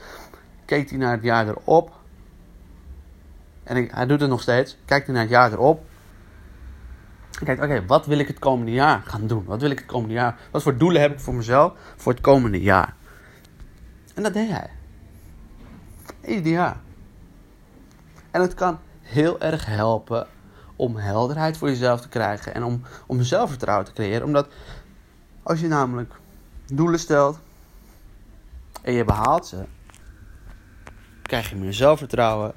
keek 0.64 0.90
hij 0.90 0.98
naar 0.98 1.12
het 1.12 1.22
jaar 1.22 1.48
erop. 1.48 1.92
En 3.64 3.88
hij 3.90 4.06
doet 4.06 4.20
het 4.20 4.30
nog 4.30 4.42
steeds. 4.42 4.76
Kijkt 4.84 5.06
hij 5.06 5.14
naar 5.14 5.24
het 5.24 5.32
jaar 5.32 5.52
erop. 5.52 5.84
Kijk, 7.44 7.62
oké, 7.62 7.87
wat 7.87 8.06
wil 8.06 8.18
ik 8.18 8.28
het 8.28 8.38
komende 8.38 8.72
jaar 8.72 9.02
gaan 9.06 9.26
doen? 9.26 9.44
Wat 9.44 9.60
wil 9.60 9.70
ik 9.70 9.78
het 9.78 9.87
komende 9.87 10.14
jaar? 10.14 10.38
Wat 10.50 10.62
voor 10.62 10.76
doelen 10.76 11.00
heb 11.00 11.12
ik 11.12 11.20
voor 11.20 11.34
mezelf 11.34 11.72
voor 11.96 12.12
het 12.12 12.20
komende 12.20 12.60
jaar? 12.60 12.94
En 14.14 14.22
dat 14.22 14.32
deed 14.32 14.48
hij. 14.50 14.70
Ieder 16.26 16.52
jaar. 16.52 16.76
En 18.30 18.40
het 18.40 18.54
kan 18.54 18.78
heel 19.05 19.40
erg 19.40 19.67
helpen 19.67 20.27
om 20.77 20.97
helderheid 20.97 21.57
voor 21.57 21.69
jezelf 21.69 22.01
te 22.01 22.09
krijgen 22.09 22.55
en 22.55 22.62
om, 22.62 22.83
om 23.07 23.23
zelfvertrouwen 23.23 23.87
te 23.87 23.93
creëren. 23.93 24.27
Omdat 24.27 24.49
als 25.43 25.61
je 25.61 25.69
namelijk 25.69 26.14
doelen 26.67 26.99
stelt 26.99 27.38
en 28.83 28.93
je 28.93 29.05
behaalt 29.05 29.47
ze, 29.47 29.64
krijg 31.23 31.51
je 31.51 31.57
meer 31.57 31.75
zelfvertrouwen. 31.75 32.53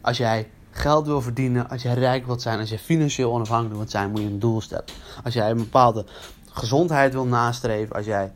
Als 0.00 0.16
jij 0.16 0.50
geld 0.70 1.06
wil 1.06 1.20
verdienen, 1.20 1.68
als 1.68 1.82
jij 1.82 1.94
rijk 1.94 2.26
wilt 2.26 2.42
zijn, 2.42 2.58
als 2.58 2.70
je 2.70 2.78
financieel 2.78 3.32
onafhankelijk 3.32 3.76
wilt 3.76 3.90
zijn, 3.90 4.10
moet 4.10 4.20
je 4.20 4.26
een 4.26 4.38
doel 4.38 4.60
stellen. 4.60 4.84
Als 5.24 5.34
jij 5.34 5.50
een 5.50 5.56
bepaalde 5.56 6.06
gezondheid 6.50 7.12
wil 7.12 7.26
nastreven, 7.26 7.96
als 7.96 8.06
jij, 8.06 8.32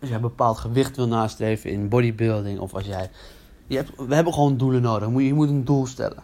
als 0.00 0.08
jij 0.08 0.14
een 0.14 0.20
bepaald 0.20 0.58
gewicht 0.58 0.96
wil 0.96 1.08
nastreven 1.08 1.70
in 1.70 1.88
bodybuilding, 1.88 2.58
of 2.58 2.74
als 2.74 2.86
jij. 2.86 3.10
Je 3.66 3.84
we 3.96 4.14
hebben 4.14 4.32
gewoon 4.32 4.56
doelen 4.56 4.82
nodig. 4.82 5.22
Je 5.22 5.34
moet 5.34 5.48
een 5.48 5.64
doel 5.64 5.86
stellen. 5.86 6.22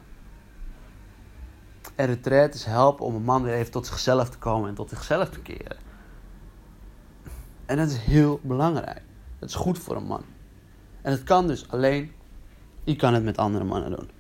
En 1.95 2.07
retreat 2.07 2.55
is 2.55 2.65
helpen 2.65 3.07
om 3.07 3.15
een 3.15 3.23
man 3.23 3.43
weer 3.43 3.55
even 3.55 3.73
tot 3.73 3.87
zichzelf 3.87 4.29
te 4.29 4.39
komen 4.39 4.69
en 4.69 4.75
tot 4.75 4.89
zichzelf 4.89 5.29
te 5.29 5.41
keren. 5.41 5.77
En 7.67 7.77
dat 7.77 7.91
is 7.91 7.97
heel 7.97 8.41
belangrijk. 8.43 9.03
Dat 9.39 9.49
is 9.49 9.55
goed 9.55 9.79
voor 9.79 9.97
een 9.97 10.07
man. 10.07 10.23
En 11.03 11.11
het 11.13 11.25
kan 11.25 11.47
dus 11.47 11.71
alleen 11.71 12.13
je 12.85 12.97
kan 12.97 13.15
het 13.15 13.25
met 13.25 13.39
andere 13.39 13.65
mannen 13.65 13.91
doen. 13.91 14.11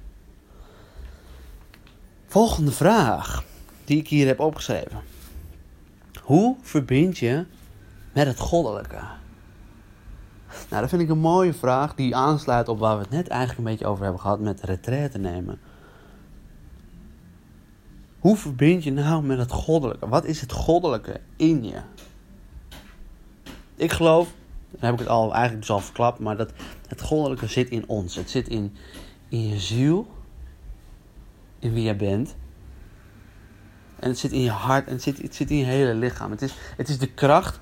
Volgende 2.26 2.72
vraag 2.72 3.44
die 3.84 3.98
ik 3.98 4.08
hier 4.08 4.26
heb 4.26 4.40
opgeschreven. 4.40 5.02
Hoe 6.22 6.56
verbind 6.60 7.18
je 7.18 7.46
met 8.12 8.26
het 8.26 8.38
goddelijke? 8.38 9.00
Nou, 10.68 10.80
dat 10.80 10.90
vind 10.90 11.02
ik 11.02 11.08
een 11.08 11.18
mooie 11.18 11.54
vraag 11.54 11.94
die 11.94 12.16
aansluit 12.16 12.68
op 12.68 12.78
waar 12.78 12.96
we 12.96 13.02
het 13.02 13.10
net 13.10 13.28
eigenlijk 13.28 13.58
een 13.58 13.72
beetje 13.74 13.86
over 13.86 14.02
hebben 14.02 14.20
gehad 14.20 14.40
met 14.40 14.62
retraite 14.62 15.18
nemen. 15.18 15.60
Hoe 18.18 18.36
verbind 18.36 18.84
je 18.84 18.92
nou 18.92 19.22
met 19.22 19.38
het 19.38 19.52
goddelijke? 19.52 20.08
Wat 20.08 20.24
is 20.24 20.40
het 20.40 20.52
goddelijke 20.52 21.20
in 21.36 21.64
je? 21.64 21.80
Ik 23.74 23.92
geloof 23.92 24.28
dan 24.70 24.80
heb 24.80 24.92
ik 24.92 24.98
het 24.98 25.08
al 25.08 25.32
eigenlijk 25.32 25.60
dus 25.60 25.70
al 25.70 25.80
verklapt, 25.80 26.18
maar 26.18 26.36
dat 26.36 26.52
het 26.86 27.02
goddelijke 27.02 27.46
zit 27.46 27.68
in 27.68 27.84
ons. 27.88 28.14
Het 28.14 28.30
zit 28.30 28.48
in, 28.48 28.76
in 29.28 29.48
je 29.48 29.58
ziel, 29.58 30.06
in 31.58 31.72
wie 31.72 31.82
jij 31.82 31.96
bent. 31.96 32.36
En 33.98 34.08
het 34.08 34.18
zit 34.18 34.32
in 34.32 34.40
je 34.40 34.50
hart 34.50 34.86
en 34.86 34.92
het 34.92 35.02
zit, 35.02 35.22
het 35.22 35.34
zit 35.34 35.50
in 35.50 35.56
je 35.56 35.64
hele 35.64 35.94
lichaam. 35.94 36.30
Het 36.30 36.42
is, 36.42 36.54
het 36.76 36.88
is 36.88 36.98
de 36.98 37.12
kracht 37.12 37.60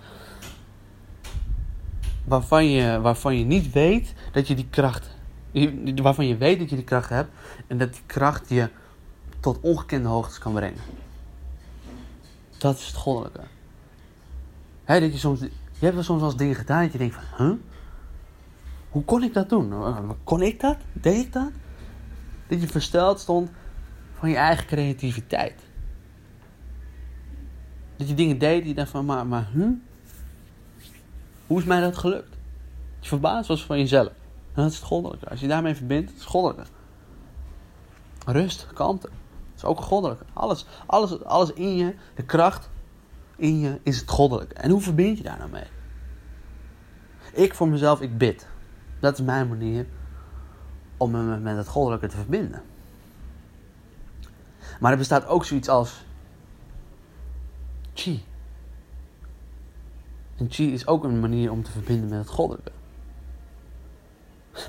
waarvan 2.26 2.66
je, 2.66 3.00
waarvan 3.00 3.38
je 3.38 3.44
niet 3.44 3.72
weet 3.72 4.14
dat 4.32 4.48
je 4.48 4.54
die 4.54 4.68
kracht. 4.70 5.14
Waarvan 6.02 6.26
je 6.26 6.36
weet 6.36 6.58
dat 6.58 6.70
je 6.70 6.76
die 6.76 6.84
kracht 6.84 7.08
hebt 7.08 7.30
en 7.66 7.78
dat 7.78 7.92
die 7.92 8.02
kracht 8.06 8.48
je 8.48 8.68
tot 9.40 9.60
ongekende 9.60 10.08
hoogtes 10.08 10.38
kan 10.38 10.52
brengen. 10.52 10.80
Dat 12.58 12.78
is 12.78 12.86
het 12.86 12.96
goddelijke. 12.96 13.40
He, 14.84 15.00
dat 15.00 15.12
je 15.12 15.18
soms 15.18 15.40
je 15.78 15.84
hebt 15.84 15.94
wel 15.94 16.04
soms 16.04 16.22
als 16.22 16.36
dingen 16.36 16.54
gedaan 16.54 16.82
dat 16.82 16.92
je 16.92 16.98
denkt 16.98 17.14
van, 17.14 17.46
huh? 17.46 17.56
Hoe 18.88 19.04
kon 19.04 19.22
ik 19.22 19.34
dat 19.34 19.48
doen? 19.48 19.72
Kon 20.24 20.42
ik 20.42 20.60
dat? 20.60 20.76
Deed 20.92 21.24
ik 21.24 21.32
dat? 21.32 21.50
Dat 22.48 22.60
je 22.60 22.66
versteld 22.66 23.20
stond 23.20 23.50
van 24.12 24.28
je 24.28 24.36
eigen 24.36 24.66
creativiteit. 24.66 25.62
Dat 27.96 28.08
je 28.08 28.14
dingen 28.14 28.38
deed 28.38 28.60
die 28.60 28.68
je 28.68 28.74
dacht 28.74 28.90
van, 28.90 29.04
maar, 29.04 29.26
maar 29.26 29.48
huh? 29.52 29.68
Hoe 31.46 31.58
is 31.58 31.64
mij 31.64 31.80
dat 31.80 31.96
gelukt? 31.96 32.30
Dat 32.30 32.38
je 33.00 33.08
verbaasd 33.08 33.48
was 33.48 33.64
van 33.64 33.78
jezelf. 33.78 34.06
En 34.06 34.62
dat 34.62 34.70
is 34.70 34.76
het 34.76 34.86
goddelijke. 34.86 35.28
Als 35.28 35.40
je 35.40 35.46
daarmee 35.46 35.74
verbindt, 35.74 36.10
het 36.10 36.20
is 36.20 36.24
goddelijke. 36.24 36.70
Rust, 38.26 38.66
kalmte. 38.74 39.08
Dat 39.08 39.56
is 39.56 39.64
ook 39.64 39.80
goddelijke. 39.80 40.24
Alles, 40.32 40.66
alles, 40.86 41.24
alles 41.24 41.52
in 41.52 41.76
je, 41.76 41.94
de 42.14 42.24
kracht 42.24 42.70
in 43.36 43.58
je 43.58 43.80
is 43.82 44.00
het 44.00 44.10
goddelijk. 44.10 44.52
En 44.52 44.70
hoe 44.70 44.80
verbind 44.80 45.18
je 45.18 45.24
daar 45.24 45.38
nou 45.38 45.50
mee? 45.50 45.66
Ik 47.32 47.54
voor 47.54 47.68
mezelf, 47.68 48.00
ik 48.00 48.18
bid. 48.18 48.46
Dat 49.00 49.18
is 49.18 49.24
mijn 49.24 49.48
manier 49.48 49.86
om 50.96 51.10
me 51.10 51.38
met 51.38 51.56
het 51.56 51.68
goddelijke 51.68 52.06
te 52.06 52.16
verbinden. 52.16 52.62
Maar 54.80 54.92
er 54.92 54.98
bestaat 54.98 55.26
ook 55.26 55.44
zoiets 55.44 55.68
als 55.68 56.04
chi. 57.94 58.24
En 60.36 60.46
chi 60.50 60.72
is 60.72 60.86
ook 60.86 61.04
een 61.04 61.20
manier 61.20 61.50
om 61.50 61.62
te 61.62 61.70
verbinden 61.70 62.08
met 62.08 62.18
het 62.18 62.28
goddelijke. 62.28 62.70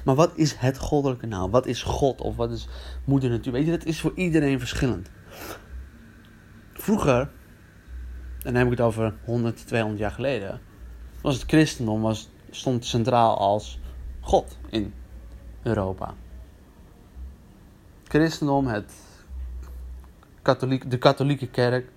Maar 0.05 0.15
wat 0.15 0.31
is 0.35 0.53
het 0.53 0.77
goddelijke 0.77 1.25
nou? 1.25 1.49
Wat 1.49 1.65
is 1.65 1.83
God 1.83 2.21
of 2.21 2.35
wat 2.35 2.51
is 2.51 2.67
moeder 3.03 3.29
natuur? 3.29 3.51
Weet 3.51 3.65
je, 3.65 3.71
dat 3.71 3.85
is 3.85 4.01
voor 4.01 4.11
iedereen 4.15 4.59
verschillend. 4.59 5.09
Vroeger 6.73 7.29
en 8.47 8.53
dan 8.53 8.55
heb 8.55 8.71
ik 8.71 8.77
het 8.77 8.87
over 8.87 9.13
100, 9.25 9.67
200 9.67 10.01
jaar 10.01 10.11
geleden, 10.11 10.61
was 11.21 11.35
het 11.35 11.43
christendom 11.47 12.01
was, 12.01 12.29
stond 12.49 12.85
centraal 12.85 13.37
als 13.37 13.79
God 14.19 14.57
in 14.69 14.93
Europa. 15.63 16.13
Christendom, 18.03 18.67
het 18.67 18.93
katholiek, 20.41 20.91
de 20.91 20.97
katholieke 20.97 21.47
kerk, 21.47 21.91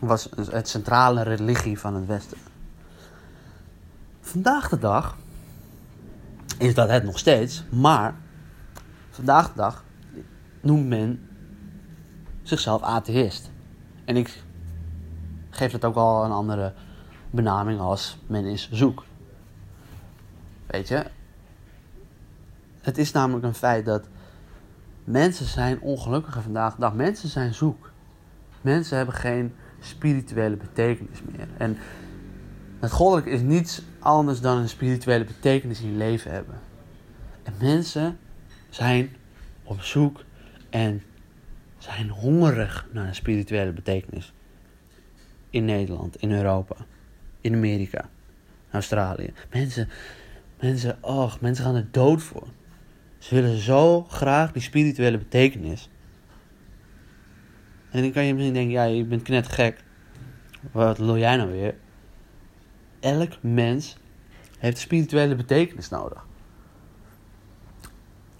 was 0.00 0.28
het 0.50 0.68
centrale 0.68 1.22
religie 1.22 1.78
van 1.78 1.94
het 1.94 2.06
Westen. 2.06 2.38
Vandaag 4.28 4.68
de 4.68 4.78
dag 4.78 5.16
is 6.58 6.74
dat 6.74 6.88
het 6.88 7.04
nog 7.04 7.18
steeds, 7.18 7.64
maar 7.70 8.14
vandaag 9.10 9.48
de 9.48 9.56
dag 9.56 9.84
noemt 10.60 10.86
men 10.86 11.28
zichzelf 12.42 12.82
atheïst. 12.82 13.50
En 14.04 14.16
ik 14.16 14.42
geeft 15.50 15.72
het 15.72 15.84
ook 15.84 15.94
al 15.94 16.24
een 16.24 16.30
andere 16.30 16.74
benaming 17.30 17.80
als 17.80 18.18
men 18.26 18.44
is 18.44 18.70
zoek. 18.70 19.04
Weet 20.66 20.88
je? 20.88 21.04
Het 22.80 22.98
is 22.98 23.12
namelijk 23.12 23.44
een 23.44 23.54
feit 23.54 23.84
dat 23.84 24.08
mensen 25.04 25.46
zijn 25.46 25.80
ongelukkiger 25.80 26.42
vandaag 26.42 26.74
de 26.74 26.80
dag. 26.80 26.94
Mensen 26.94 27.28
zijn 27.28 27.54
zoek. 27.54 27.90
Mensen 28.60 28.96
hebben 28.96 29.14
geen 29.14 29.54
spirituele 29.80 30.56
betekenis 30.56 31.22
meer. 31.22 31.48
En 31.56 31.78
het 32.80 32.90
goddelijke 32.90 33.30
is 33.30 33.40
niets 33.40 33.82
anders 33.98 34.40
dan 34.40 34.58
een 34.58 34.68
spirituele 34.68 35.24
betekenis 35.24 35.80
in 35.80 35.90
je 35.90 35.96
leven 35.96 36.30
hebben. 36.30 36.60
En 37.42 37.52
mensen 37.60 38.18
zijn 38.68 39.16
op 39.64 39.82
zoek 39.82 40.24
en 40.70 41.02
zijn 41.78 42.08
hongerig 42.08 42.86
naar 42.92 43.06
een 43.06 43.14
spirituele 43.14 43.72
betekenis 43.72 44.32
in 45.50 45.64
Nederland, 45.64 46.16
in 46.16 46.32
Europa, 46.32 46.76
in 47.40 47.54
Amerika, 47.54 48.08
Australië. 48.70 49.32
Mensen, 49.50 49.88
Mensen, 50.60 50.98
och, 51.00 51.40
mensen 51.40 51.64
gaan 51.64 51.74
er 51.74 51.88
dood 51.90 52.22
voor. 52.22 52.48
Ze 53.18 53.34
willen 53.34 53.58
zo 53.58 54.02
graag 54.02 54.52
die 54.52 54.62
spirituele 54.62 55.18
betekenis. 55.18 55.88
En 57.90 58.02
dan 58.02 58.12
kan 58.12 58.24
je 58.24 58.34
misschien 58.34 58.54
denken, 58.54 58.72
ja, 58.72 58.84
je 58.84 59.04
bent 59.04 59.28
net 59.28 59.48
gek. 59.48 59.84
Wat 60.72 60.98
wil 60.98 61.18
jij 61.18 61.36
nou 61.36 61.50
weer? 61.50 61.74
Elk 63.00 63.42
mens 63.42 63.96
heeft 64.58 64.78
spirituele 64.78 65.34
betekenis 65.34 65.88
nodig. 65.88 66.26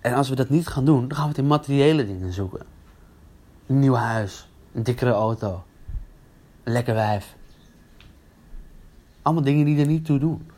En 0.00 0.14
als 0.14 0.28
we 0.28 0.34
dat 0.34 0.48
niet 0.48 0.66
gaan 0.66 0.84
doen, 0.84 1.08
dan 1.08 1.16
gaan 1.16 1.22
we 1.22 1.30
het 1.30 1.38
in 1.38 1.46
materiële 1.46 2.06
dingen 2.06 2.32
zoeken. 2.32 2.66
Een 3.66 3.78
nieuw 3.78 3.94
huis, 3.94 4.48
een 4.72 4.82
dikkere 4.82 5.10
auto, 5.10 5.64
een 6.62 6.72
lekker 6.72 6.94
wijf. 6.94 7.36
Allemaal 9.22 9.44
dingen 9.44 9.64
die 9.64 9.80
er 9.80 9.86
niet 9.86 10.04
toe 10.04 10.18
doen. 10.18 10.50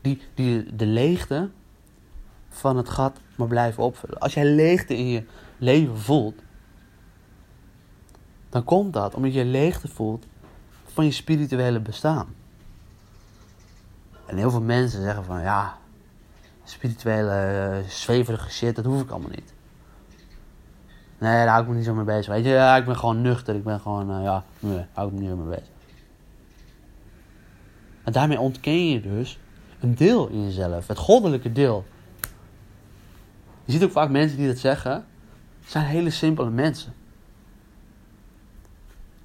Die, 0.00 0.22
die 0.34 0.76
de 0.76 0.86
leegte 0.86 1.50
van 2.48 2.76
het 2.76 2.88
gat 2.88 3.20
maar 3.36 3.48
blijven 3.48 3.82
opvullen. 3.82 4.18
Als 4.18 4.34
jij 4.34 4.46
leegte 4.46 4.96
in 4.96 5.06
je 5.06 5.24
leven 5.58 5.98
voelt, 5.98 6.42
dan 8.48 8.64
komt 8.64 8.92
dat 8.92 9.14
omdat 9.14 9.34
je 9.34 9.44
leegte 9.44 9.88
voelt 9.88 10.26
van 10.84 11.04
je 11.04 11.10
spirituele 11.10 11.80
bestaan. 11.80 12.34
En 14.32 14.38
heel 14.38 14.50
veel 14.50 14.62
mensen 14.62 15.02
zeggen 15.02 15.24
van 15.24 15.40
ja, 15.40 15.78
spirituele, 16.64 17.80
uh, 17.82 17.88
zweverige 17.88 18.50
shit, 18.50 18.76
dat 18.76 18.84
hoef 18.84 19.02
ik 19.02 19.10
allemaal 19.10 19.30
niet. 19.30 19.54
Nee, 21.18 21.32
daar 21.32 21.48
hou 21.48 21.62
ik 21.62 21.68
me 21.68 21.74
niet 21.74 21.84
zo 21.84 21.94
mee 21.94 22.04
bezig. 22.04 22.32
Weet 22.32 22.44
je, 22.44 22.50
ja, 22.50 22.76
ik 22.76 22.84
ben 22.84 22.96
gewoon 22.96 23.20
nuchter. 23.20 23.54
Ik 23.54 23.64
ben 23.64 23.80
gewoon, 23.80 24.10
uh, 24.10 24.22
ja, 24.22 24.44
nee, 24.60 24.74
daar 24.74 24.88
hou 24.92 25.08
ik 25.08 25.14
me 25.14 25.20
niet 25.20 25.28
zo 25.28 25.36
mee 25.36 25.48
bezig. 25.48 25.70
En 28.02 28.12
daarmee 28.12 28.40
ontken 28.40 28.88
je 28.88 29.00
dus 29.00 29.38
een 29.80 29.94
deel 29.94 30.28
in 30.28 30.44
jezelf, 30.44 30.86
het 30.86 30.98
goddelijke 30.98 31.52
deel. 31.52 31.84
Je 33.64 33.72
ziet 33.72 33.84
ook 33.84 33.90
vaak 33.90 34.10
mensen 34.10 34.38
die 34.38 34.46
dat 34.46 34.58
zeggen, 34.58 35.04
zijn 35.66 35.84
hele 35.84 36.10
simpele 36.10 36.50
mensen. 36.50 36.92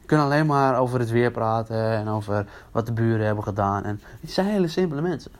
Kunnen 0.07 0.25
alleen 0.25 0.45
maar 0.45 0.79
over 0.79 0.99
het 0.99 1.09
weer 1.09 1.31
praten 1.31 1.91
en 1.91 2.07
over 2.07 2.47
wat 2.71 2.85
de 2.85 2.93
buren 2.93 3.25
hebben 3.25 3.43
gedaan. 3.43 3.83
En 3.83 4.01
het 4.21 4.31
zijn 4.31 4.47
hele 4.47 4.67
simpele 4.67 5.01
mensen. 5.01 5.31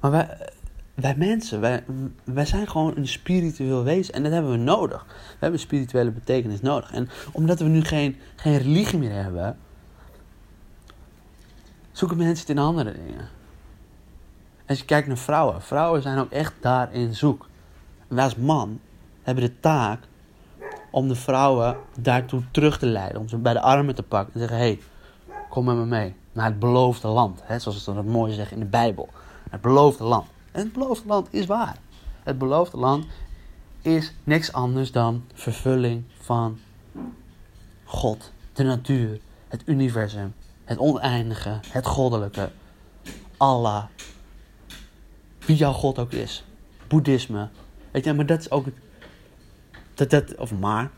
Maar 0.00 0.10
wij, 0.10 0.50
wij 0.94 1.14
mensen, 1.16 1.60
wij, 1.60 1.84
wij 2.24 2.44
zijn 2.44 2.68
gewoon 2.68 2.96
een 2.96 3.08
spiritueel 3.08 3.84
wezen. 3.84 4.14
En 4.14 4.22
dat 4.22 4.32
hebben 4.32 4.50
we 4.50 4.56
nodig. 4.56 5.04
We 5.06 5.30
hebben 5.30 5.52
een 5.52 5.66
spirituele 5.66 6.10
betekenis 6.10 6.60
nodig. 6.60 6.92
En 6.92 7.08
omdat 7.32 7.58
we 7.58 7.68
nu 7.68 7.84
geen, 7.84 8.16
geen 8.36 8.58
religie 8.58 8.98
meer 8.98 9.22
hebben, 9.22 9.58
zoeken 11.92 12.16
mensen 12.16 12.46
het 12.46 12.56
in 12.56 12.62
andere 12.62 12.92
dingen. 12.92 13.28
Als 14.66 14.78
je 14.78 14.84
kijkt 14.84 15.06
naar 15.06 15.18
vrouwen, 15.18 15.62
vrouwen 15.62 16.02
zijn 16.02 16.18
ook 16.18 16.30
echt 16.30 16.52
daarin 16.60 17.14
zoek. 17.14 17.48
En 18.08 18.14
wij 18.16 18.24
als 18.24 18.36
man 18.36 18.80
hebben 19.22 19.44
de 19.44 19.60
taak 19.60 20.00
om 20.94 21.08
de 21.08 21.14
vrouwen 21.14 21.76
daartoe 22.00 22.42
terug 22.50 22.78
te 22.78 22.86
leiden. 22.86 23.20
Om 23.20 23.28
ze 23.28 23.36
bij 23.36 23.52
de 23.52 23.60
armen 23.60 23.94
te 23.94 24.02
pakken 24.02 24.34
en 24.34 24.40
zeggen: 24.40 24.58
hey, 24.58 24.80
kom 25.48 25.64
met 25.64 25.76
me 25.76 25.84
mee 25.84 26.14
naar 26.32 26.44
het 26.46 26.58
beloofde 26.58 27.08
land. 27.08 27.40
Hè, 27.44 27.58
zoals 27.58 27.84
ze 27.84 27.94
dat 27.94 28.04
mooi 28.04 28.32
zeggen 28.32 28.56
in 28.56 28.62
de 28.62 28.68
Bijbel. 28.68 29.08
Het 29.50 29.60
beloofde 29.60 30.04
land. 30.04 30.26
En 30.52 30.62
het 30.62 30.72
beloofde 30.72 31.08
land 31.08 31.28
is 31.30 31.46
waar. 31.46 31.76
Het 32.22 32.38
beloofde 32.38 32.76
land 32.76 33.06
is 33.82 34.14
niks 34.24 34.52
anders 34.52 34.92
dan 34.92 35.24
vervulling 35.34 36.04
van 36.20 36.58
God, 37.84 38.32
de 38.52 38.62
natuur, 38.62 39.20
het 39.48 39.62
universum, 39.66 40.34
het 40.64 40.78
oneindige, 40.78 41.60
het 41.68 41.86
goddelijke, 41.86 42.50
Allah, 43.36 43.84
wie 45.46 45.56
jouw 45.56 45.72
God 45.72 45.98
ook 45.98 46.12
is, 46.12 46.44
boeddhisme. 46.88 47.48
Weet 47.90 48.04
je, 48.04 48.12
maar 48.12 48.26
dat 48.26 48.40
is 48.40 48.50
ook 48.50 48.66
dat, 49.94 50.10
dat, 50.10 50.36
of 50.36 50.52
maar, 50.58 50.90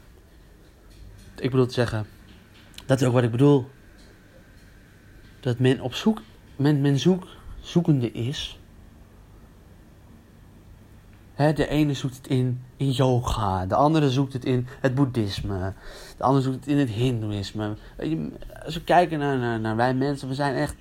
ik 1.37 1.51
bedoel 1.51 1.67
te 1.67 1.73
zeggen, 1.73 2.07
dat 2.87 3.01
is 3.01 3.07
ook 3.07 3.13
wat 3.13 3.23
ik 3.23 3.31
bedoel. 3.31 3.69
Dat 5.41 5.59
men 5.59 5.81
op 5.81 5.95
zoek, 5.95 6.23
men, 6.57 6.81
men 6.81 6.99
zoek, 6.99 7.27
zoekende 7.61 8.13
is 8.13 8.59
de 11.37 11.69
ene 11.69 11.95
zoekt 11.95 12.17
het 12.17 12.27
in, 12.27 12.63
in 12.77 12.91
yoga, 12.91 13.67
de 13.67 13.75
andere 13.75 14.11
zoekt 14.11 14.33
het 14.33 14.45
in 14.45 14.67
het 14.81 14.95
boeddhisme, 14.95 15.73
de 16.17 16.23
andere 16.23 16.43
zoekt 16.43 16.57
het 16.57 16.67
in 16.67 16.79
het 16.79 16.89
hindoeïsme. 16.89 17.77
Als 18.65 18.75
we 18.75 18.85
kijken 18.85 19.19
naar, 19.19 19.39
naar, 19.39 19.61
naar 19.61 19.77
wij 19.77 19.95
mensen, 19.95 20.29
we 20.29 20.35
zijn 20.35 20.55
echt. 20.55 20.75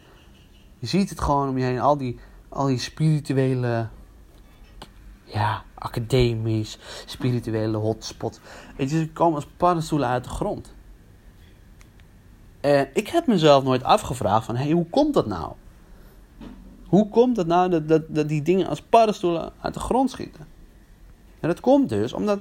Je 0.80 0.88
ziet 0.88 1.10
het 1.10 1.22
gewoon 1.22 1.50
om 1.50 1.58
je 1.58 1.64
heen, 1.64 1.80
al 1.80 1.98
die, 1.98 2.20
al 2.50 2.66
die 2.66 2.80
spirituele. 2.80 3.88
Ja, 5.36 5.64
academisch, 5.74 6.78
spirituele 7.06 7.78
hotspots. 7.78 8.40
Weet 8.78 8.90
je, 8.90 8.98
ze 8.98 9.12
komen 9.12 9.36
als 9.36 9.48
paddenstoelen 9.58 10.08
uit 10.08 10.24
de 10.24 10.30
grond. 10.30 10.74
En 12.62 12.90
ik 12.94 13.08
heb 13.08 13.28
mezelf 13.28 13.64
nooit 13.64 13.84
afgevraagd 13.84 14.46
van, 14.46 14.56
hé, 14.56 14.64
hey, 14.64 14.72
hoe 14.72 14.90
komt 14.90 15.14
dat 15.14 15.28
nou? 15.28 15.54
Hoe 16.88 17.10
komt 17.10 17.38
het 17.38 17.48
nou 17.48 17.70
dat, 17.70 17.88
dat, 17.88 18.04
dat 18.08 18.30
die 18.30 18.42
dingen 18.42 18.68
als 18.68 18.82
paddenstoelen 18.82 19.54
uit 19.62 19.74
de 19.74 19.80
grond 19.80 20.12
schieten? 20.12 20.48
En 21.40 21.48
dat 21.48 21.60
komt 21.60 21.90
dus 21.90 22.14
omdat 22.14 22.40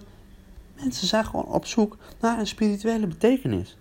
mensen 0.74 1.06
zijn 1.06 1.24
gewoon 1.24 1.46
op 1.46 1.66
zoek 1.66 1.96
naar 2.20 2.38
een 2.38 2.46
spirituele 2.46 3.06
betekenis. 3.06 3.76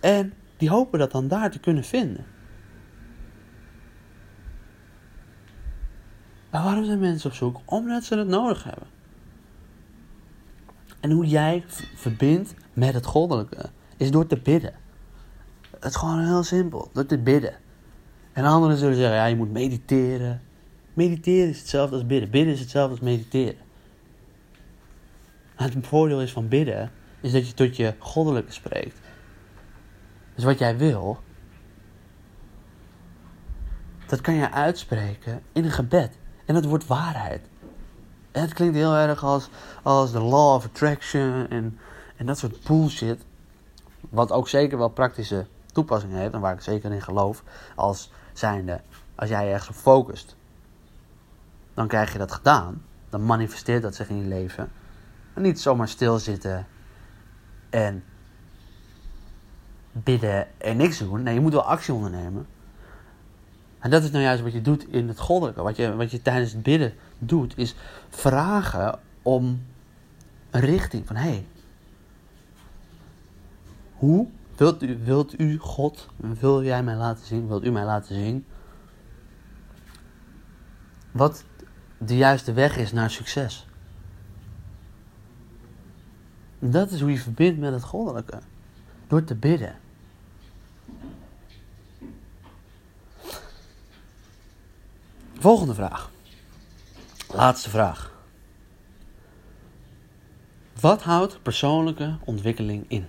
En 0.00 0.32
die 0.56 0.70
hopen 0.70 0.98
dat 0.98 1.10
dan 1.10 1.28
daar 1.28 1.50
te 1.50 1.60
kunnen 1.60 1.84
vinden. 1.84 2.24
Maar 6.54 6.62
waarom 6.62 6.84
zijn 6.84 6.98
mensen 6.98 7.30
op 7.30 7.36
zoek? 7.36 7.60
Omdat 7.64 8.04
ze 8.04 8.18
het 8.18 8.28
nodig 8.28 8.64
hebben. 8.64 8.86
En 11.00 11.10
hoe 11.10 11.26
jij 11.26 11.64
verbindt 11.96 12.54
met 12.72 12.94
het 12.94 13.06
goddelijke 13.06 13.70
is 13.96 14.10
door 14.10 14.26
te 14.26 14.38
bidden. 14.38 14.74
Het 15.70 15.84
is 15.84 15.96
gewoon 15.96 16.24
heel 16.24 16.42
simpel, 16.42 16.90
door 16.92 17.06
te 17.06 17.18
bidden. 17.18 17.54
En 18.32 18.44
anderen 18.44 18.76
zullen 18.76 18.96
zeggen, 18.96 19.16
ja, 19.16 19.24
je 19.24 19.36
moet 19.36 19.52
mediteren. 19.52 20.42
Mediteren 20.92 21.48
is 21.48 21.58
hetzelfde 21.58 21.94
als 21.94 22.06
bidden. 22.06 22.30
Bidden 22.30 22.52
is 22.52 22.60
hetzelfde 22.60 22.90
als 22.90 23.04
mediteren. 23.04 23.60
het 25.54 25.86
voordeel 25.86 26.22
is 26.22 26.32
van 26.32 26.48
bidden, 26.48 26.90
is 27.20 27.32
dat 27.32 27.48
je 27.48 27.54
tot 27.54 27.76
je 27.76 27.94
goddelijke 27.98 28.52
spreekt. 28.52 28.98
Dus 30.34 30.44
wat 30.44 30.58
jij 30.58 30.76
wil, 30.76 31.18
dat 34.06 34.20
kan 34.20 34.34
je 34.34 34.50
uitspreken 34.50 35.42
in 35.52 35.64
een 35.64 35.70
gebed. 35.70 36.22
En 36.44 36.54
dat 36.54 36.64
wordt 36.64 36.86
waarheid. 36.86 37.48
En 38.32 38.42
het 38.42 38.52
klinkt 38.52 38.74
heel 38.74 38.94
erg 38.94 39.24
als, 39.24 39.48
als 39.82 40.12
de 40.12 40.20
law 40.20 40.54
of 40.54 40.64
attraction 40.64 41.46
en, 41.48 41.78
en 42.16 42.26
dat 42.26 42.38
soort 42.38 42.62
bullshit. 42.62 43.24
Wat 44.00 44.32
ook 44.32 44.48
zeker 44.48 44.78
wel 44.78 44.88
praktische 44.88 45.46
toepassing 45.72 46.12
heeft 46.12 46.32
en 46.32 46.40
waar 46.40 46.54
ik 46.54 46.60
zeker 46.60 46.92
in 46.92 47.02
geloof. 47.02 47.42
Als 47.74 48.12
zijnde, 48.32 48.80
als 49.14 49.28
jij 49.28 49.52
ergens 49.52 49.68
op 49.68 49.74
focust, 49.74 50.36
dan 51.74 51.88
krijg 51.88 52.12
je 52.12 52.18
dat 52.18 52.32
gedaan. 52.32 52.82
Dan 53.10 53.26
manifesteert 53.26 53.82
dat 53.82 53.94
zich 53.94 54.08
in 54.08 54.16
je 54.16 54.28
leven. 54.28 54.70
En 55.34 55.42
niet 55.42 55.60
zomaar 55.60 55.88
stilzitten 55.88 56.66
en 57.70 58.04
bidden 59.92 60.46
en 60.58 60.76
niks 60.76 60.98
doen. 60.98 61.22
Nee, 61.22 61.34
je 61.34 61.40
moet 61.40 61.52
wel 61.52 61.64
actie 61.64 61.94
ondernemen. 61.94 62.46
En 63.84 63.90
dat 63.90 64.02
is 64.02 64.10
nou 64.10 64.24
juist 64.24 64.42
wat 64.42 64.52
je 64.52 64.62
doet 64.62 64.88
in 64.88 65.08
het 65.08 65.18
goddelijke. 65.18 65.62
Wat 65.62 65.76
je, 65.76 65.96
wat 65.96 66.10
je 66.10 66.22
tijdens 66.22 66.52
het 66.52 66.62
bidden 66.62 66.92
doet, 67.18 67.58
is 67.58 67.74
vragen 68.08 68.98
om 69.22 69.62
een 70.50 70.60
richting. 70.60 71.06
Van 71.06 71.16
hé, 71.16 71.28
hey, 71.28 71.46
hoe 73.92 74.26
Wilt 74.56 74.82
u, 74.82 74.98
wilt 75.04 75.40
u, 75.40 75.58
God, 75.58 76.08
wil 76.16 76.62
jij 76.62 76.82
mij 76.82 76.96
laten 76.96 77.26
zien, 77.26 77.48
wilt 77.48 77.64
u 77.64 77.70
mij 77.70 77.84
laten 77.84 78.14
zien 78.14 78.46
wat 81.10 81.44
de 81.98 82.16
juiste 82.16 82.52
weg 82.52 82.76
is 82.76 82.92
naar 82.92 83.10
succes? 83.10 83.66
Dat 86.58 86.90
is 86.90 87.00
hoe 87.00 87.10
je 87.10 87.18
verbindt 87.18 87.60
met 87.60 87.72
het 87.72 87.82
goddelijke. 87.82 88.38
Door 89.06 89.24
te 89.24 89.34
bidden. 89.34 89.74
Volgende 95.38 95.74
vraag. 95.74 96.10
Laatste 97.28 97.70
vraag. 97.70 98.12
Wat 100.80 101.02
houdt 101.02 101.42
persoonlijke 101.42 102.16
ontwikkeling 102.24 102.84
in? 102.88 103.06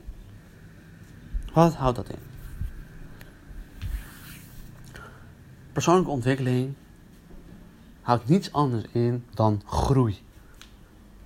Wat 1.54 1.74
houdt 1.74 1.96
dat 1.96 2.10
in? 2.10 2.20
Persoonlijke 5.72 6.12
ontwikkeling 6.12 6.74
houdt 8.02 8.28
niets 8.28 8.52
anders 8.52 8.86
in 8.92 9.26
dan 9.34 9.62
groei. 9.66 10.24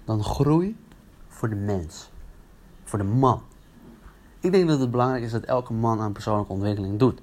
Dan 0.06 0.24
groei 0.24 0.78
voor 1.28 1.50
de 1.50 1.56
mens, 1.56 2.10
voor 2.84 3.00
de 3.00 3.06
man. 3.06 3.44
Ik 4.40 4.52
denk 4.52 4.68
dat 4.68 4.80
het 4.80 4.92
belangrijk 4.92 5.24
is 5.24 5.32
dat 5.32 5.44
elke 5.44 5.74
man 5.74 6.00
aan 6.00 6.12
persoonlijke 6.12 6.54
ontwikkeling 6.54 7.00
doet. 7.00 7.22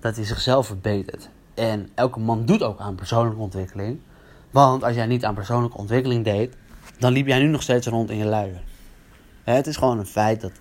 dat 0.00 0.16
hij 0.16 0.24
zichzelf 0.24 0.66
verbetert. 0.66 1.30
En 1.58 1.90
elke 1.94 2.20
man 2.20 2.46
doet 2.46 2.62
ook 2.62 2.78
aan 2.78 2.94
persoonlijke 2.94 3.40
ontwikkeling. 3.40 4.00
Want 4.50 4.84
als 4.84 4.94
jij 4.94 5.06
niet 5.06 5.24
aan 5.24 5.34
persoonlijke 5.34 5.76
ontwikkeling 5.76 6.24
deed, 6.24 6.56
dan 6.98 7.12
liep 7.12 7.26
jij 7.26 7.38
nu 7.38 7.46
nog 7.46 7.62
steeds 7.62 7.86
rond 7.86 8.10
in 8.10 8.16
je 8.16 8.24
luier. 8.24 8.60
Het 9.44 9.66
is 9.66 9.76
gewoon 9.76 9.98
een 9.98 10.06
feit 10.06 10.40
dat 10.40 10.52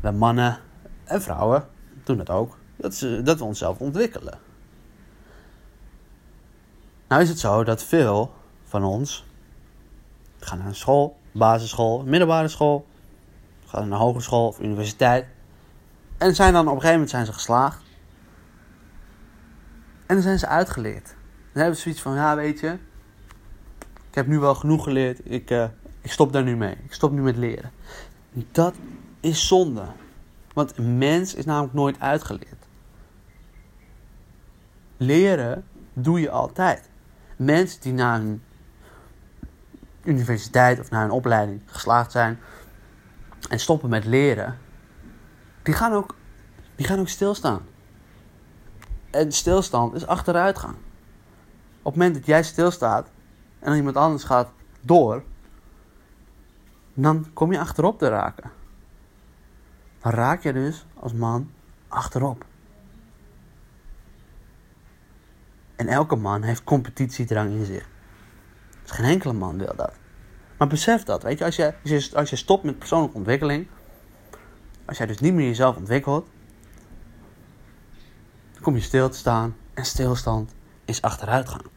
we 0.00 0.10
mannen 0.10 0.58
en 1.04 1.22
vrouwen 1.22 1.66
doen 2.04 2.16
dat 2.16 2.30
ook. 2.30 2.58
Dat, 2.76 3.06
dat 3.24 3.38
we 3.38 3.44
onszelf 3.44 3.78
ontwikkelen. 3.78 4.38
Nou 7.08 7.22
is 7.22 7.28
het 7.28 7.38
zo 7.38 7.64
dat 7.64 7.82
veel 7.82 8.34
van 8.64 8.84
ons 8.84 9.24
gaan 10.38 10.58
naar 10.58 10.66
een 10.66 10.74
school, 10.74 11.16
basisschool, 11.32 12.02
middelbare 12.04 12.48
school, 12.48 12.86
gaan 13.66 13.88
naar 13.88 13.98
een 13.98 14.04
hogeschool 14.04 14.46
of 14.46 14.60
universiteit. 14.60 15.26
En 16.18 16.34
zijn 16.34 16.52
dan 16.52 16.62
op 16.62 16.66
een 16.66 16.72
gegeven 16.72 16.92
moment 16.92 17.10
zijn 17.10 17.26
ze 17.26 17.32
geslaagd. 17.32 17.82
En 20.12 20.18
dan 20.18 20.26
zijn 20.26 20.38
ze 20.38 20.46
uitgeleerd. 20.46 21.06
Dan 21.52 21.62
hebben 21.62 21.76
ze 21.76 21.82
zoiets 21.82 22.00
van, 22.00 22.14
ja 22.14 22.36
weet 22.36 22.60
je, 22.60 22.78
ik 24.08 24.14
heb 24.14 24.26
nu 24.26 24.38
wel 24.38 24.54
genoeg 24.54 24.84
geleerd, 24.84 25.20
ik, 25.24 25.50
uh, 25.50 25.64
ik 26.00 26.10
stop 26.10 26.32
daar 26.32 26.42
nu 26.42 26.56
mee. 26.56 26.76
Ik 26.84 26.92
stop 26.92 27.12
nu 27.12 27.20
met 27.22 27.36
leren. 27.36 27.70
Dat 28.32 28.74
is 29.20 29.46
zonde. 29.46 29.84
Want 30.54 30.78
een 30.78 30.98
mens 30.98 31.34
is 31.34 31.44
namelijk 31.44 31.74
nooit 31.74 32.00
uitgeleerd. 32.00 32.66
Leren 34.96 35.64
doe 35.92 36.20
je 36.20 36.30
altijd. 36.30 36.88
Mensen 37.36 37.80
die 37.80 37.92
na 37.92 38.14
een 38.14 38.42
universiteit 40.04 40.80
of 40.80 40.90
na 40.90 41.04
een 41.04 41.10
opleiding 41.10 41.62
geslaagd 41.66 42.12
zijn 42.12 42.38
en 43.48 43.60
stoppen 43.60 43.88
met 43.88 44.04
leren, 44.04 44.58
die 45.62 45.74
gaan 45.74 45.92
ook, 45.92 46.14
die 46.74 46.86
gaan 46.86 46.98
ook 46.98 47.08
stilstaan. 47.08 47.70
En 49.12 49.32
stilstand 49.32 49.94
is 49.94 50.06
achteruit 50.06 50.58
gaan. 50.58 50.76
Op 51.78 51.92
het 51.92 51.94
moment 51.94 52.14
dat 52.14 52.26
jij 52.26 52.42
stilstaat 52.42 53.06
en 53.58 53.66
dan 53.66 53.76
iemand 53.76 53.96
anders 53.96 54.24
gaat 54.24 54.50
door, 54.80 55.22
dan 56.94 57.26
kom 57.32 57.52
je 57.52 57.58
achterop 57.58 57.98
te 57.98 58.08
raken. 58.08 58.50
Dan 60.00 60.12
raak 60.12 60.42
je 60.42 60.52
dus 60.52 60.86
als 60.94 61.12
man 61.12 61.50
achterop. 61.88 62.44
En 65.76 65.88
elke 65.88 66.16
man 66.16 66.42
heeft 66.42 66.64
competitiedrang 66.64 67.50
in 67.50 67.64
zich. 67.64 67.88
Dus 68.82 68.90
geen 68.90 69.06
enkele 69.06 69.32
man 69.32 69.58
wil 69.58 69.72
dat. 69.76 69.92
Maar 70.58 70.68
besef 70.68 71.02
dat, 71.02 71.22
weet 71.22 71.38
je, 71.38 71.44
als 71.44 71.56
je, 71.56 71.74
als 72.14 72.30
je 72.30 72.36
stopt 72.36 72.64
met 72.64 72.78
persoonlijke 72.78 73.16
ontwikkeling, 73.16 73.66
als 74.84 74.98
jij 74.98 75.06
dus 75.06 75.18
niet 75.18 75.34
meer 75.34 75.46
jezelf 75.46 75.76
ontwikkelt, 75.76 76.28
kom 78.62 78.74
je 78.74 78.80
stil 78.80 79.08
te 79.08 79.16
staan 79.16 79.56
en 79.74 79.84
stilstand 79.84 80.54
is 80.84 81.02
achteruit 81.02 81.48
gaan. 81.48 81.70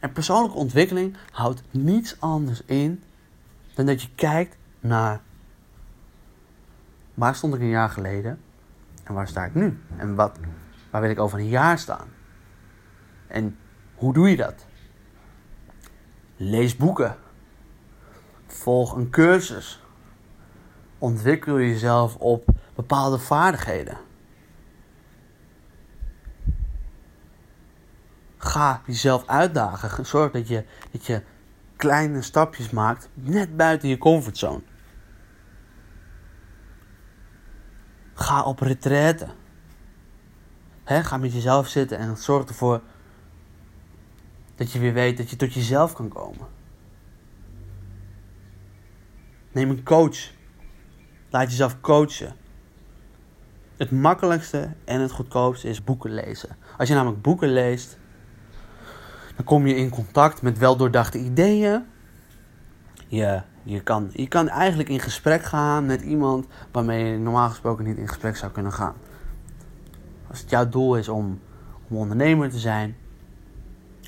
En 0.00 0.12
persoonlijke 0.12 0.56
ontwikkeling 0.56 1.16
houdt 1.30 1.62
niets 1.70 2.20
anders 2.20 2.62
in 2.64 3.02
dan 3.74 3.86
dat 3.86 4.02
je 4.02 4.08
kijkt 4.14 4.56
naar 4.80 5.20
waar 7.14 7.34
stond 7.34 7.54
ik 7.54 7.60
een 7.60 7.68
jaar 7.68 7.90
geleden 7.90 8.40
en 9.04 9.14
waar 9.14 9.28
sta 9.28 9.44
ik 9.44 9.54
nu? 9.54 9.78
En 9.96 10.14
wat, 10.14 10.38
waar 10.90 11.00
wil 11.00 11.10
ik 11.10 11.18
over 11.18 11.38
een 11.38 11.48
jaar 11.48 11.78
staan? 11.78 12.08
En 13.26 13.58
hoe 13.94 14.12
doe 14.12 14.30
je 14.30 14.36
dat? 14.36 14.66
Lees 16.36 16.76
boeken. 16.76 17.16
Volg 18.46 18.96
een 18.96 19.10
cursus. 19.10 19.82
Ontwikkel 20.98 21.58
jezelf 21.58 22.16
op 22.16 22.48
bepaalde 22.74 23.18
vaardigheden. 23.18 23.96
Ga 28.54 28.82
jezelf 28.86 29.26
uitdagen. 29.26 30.06
Zorg 30.06 30.32
dat 30.32 30.48
je, 30.48 30.64
dat 30.92 31.06
je 31.06 31.22
kleine 31.76 32.22
stapjes 32.22 32.70
maakt 32.70 33.08
net 33.14 33.56
buiten 33.56 33.88
je 33.88 33.98
comfortzone. 33.98 34.62
Ga 38.14 38.42
op 38.42 38.60
retraite. 38.60 39.28
ga 40.84 41.16
met 41.16 41.32
jezelf 41.32 41.68
zitten 41.68 41.98
en 41.98 42.16
zorg 42.16 42.48
ervoor 42.48 42.80
dat 44.54 44.72
je 44.72 44.78
weer 44.78 44.92
weet 44.92 45.16
dat 45.16 45.30
je 45.30 45.36
tot 45.36 45.52
jezelf 45.52 45.92
kan 45.92 46.08
komen. 46.08 46.46
Neem 49.52 49.70
een 49.70 49.84
coach. 49.84 50.18
Laat 51.30 51.50
jezelf 51.50 51.80
coachen. 51.80 52.36
Het 53.76 53.90
makkelijkste 53.90 54.74
en 54.84 55.00
het 55.00 55.12
goedkoopste 55.12 55.68
is 55.68 55.84
boeken 55.84 56.14
lezen. 56.14 56.56
Als 56.78 56.88
je 56.88 56.94
namelijk 56.94 57.22
boeken 57.22 57.48
leest, 57.48 57.98
dan 59.36 59.44
kom 59.44 59.66
je 59.66 59.76
in 59.76 59.90
contact 59.90 60.42
met 60.42 60.58
weldoordachte 60.58 61.18
ideeën. 61.18 61.82
Je, 63.06 63.40
je, 63.62 63.80
kan, 63.80 64.10
je 64.12 64.28
kan 64.28 64.48
eigenlijk 64.48 64.88
in 64.88 65.00
gesprek 65.00 65.42
gaan 65.42 65.86
met 65.86 66.02
iemand 66.02 66.46
waarmee 66.72 67.04
je 67.04 67.18
normaal 67.18 67.48
gesproken 67.48 67.84
niet 67.84 67.96
in 67.96 68.08
gesprek 68.08 68.36
zou 68.36 68.52
kunnen 68.52 68.72
gaan. 68.72 68.94
Als 70.30 70.40
het 70.40 70.50
jouw 70.50 70.68
doel 70.68 70.96
is 70.96 71.08
om, 71.08 71.40
om 71.88 71.96
ondernemer 71.96 72.50
te 72.50 72.58
zijn, 72.58 72.96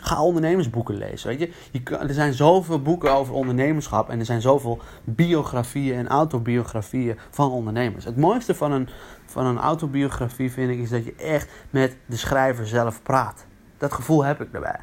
Ga 0.01 0.23
ondernemersboeken 0.23 0.97
lezen. 0.97 1.29
Weet 1.29 1.39
je? 1.39 1.53
je 1.71 1.97
er 1.97 2.15
zijn 2.15 2.33
zoveel 2.33 2.83
boeken 2.83 3.13
over 3.13 3.35
ondernemerschap 3.35 4.09
en 4.11 4.19
er 4.19 4.25
zijn 4.25 4.41
zoveel 4.41 4.79
biografieën 5.05 5.99
en 5.99 6.09
autobiografieën 6.09 7.19
van 7.31 7.51
ondernemers. 7.51 8.05
Het 8.05 8.17
mooiste 8.17 8.55
van 8.55 8.73
een, 8.73 8.89
van 9.27 9.47
een 9.47 9.59
autobiografie 9.59 10.53
vind 10.53 10.71
ik 10.71 10.79
is 10.79 10.91
dat 10.91 11.05
je 11.05 11.15
echt 11.15 11.49
met 11.71 11.97
de 12.07 12.17
schrijver 12.17 12.67
zelf 12.67 13.03
praat. 13.03 13.47
Dat 13.79 13.93
gevoel 13.93 14.25
heb 14.25 14.41
ik 14.41 14.53
daarbij. 14.53 14.81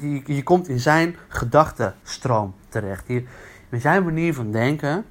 Je, 0.00 0.10
je, 0.10 0.34
je 0.34 0.42
komt 0.42 0.68
in 0.68 0.80
zijn 0.80 1.16
gedachtenstroom 1.28 2.54
terecht. 2.68 3.08
Met 3.68 3.80
zijn 3.80 4.04
manier 4.04 4.34
van 4.34 4.50
denken, 4.50 5.04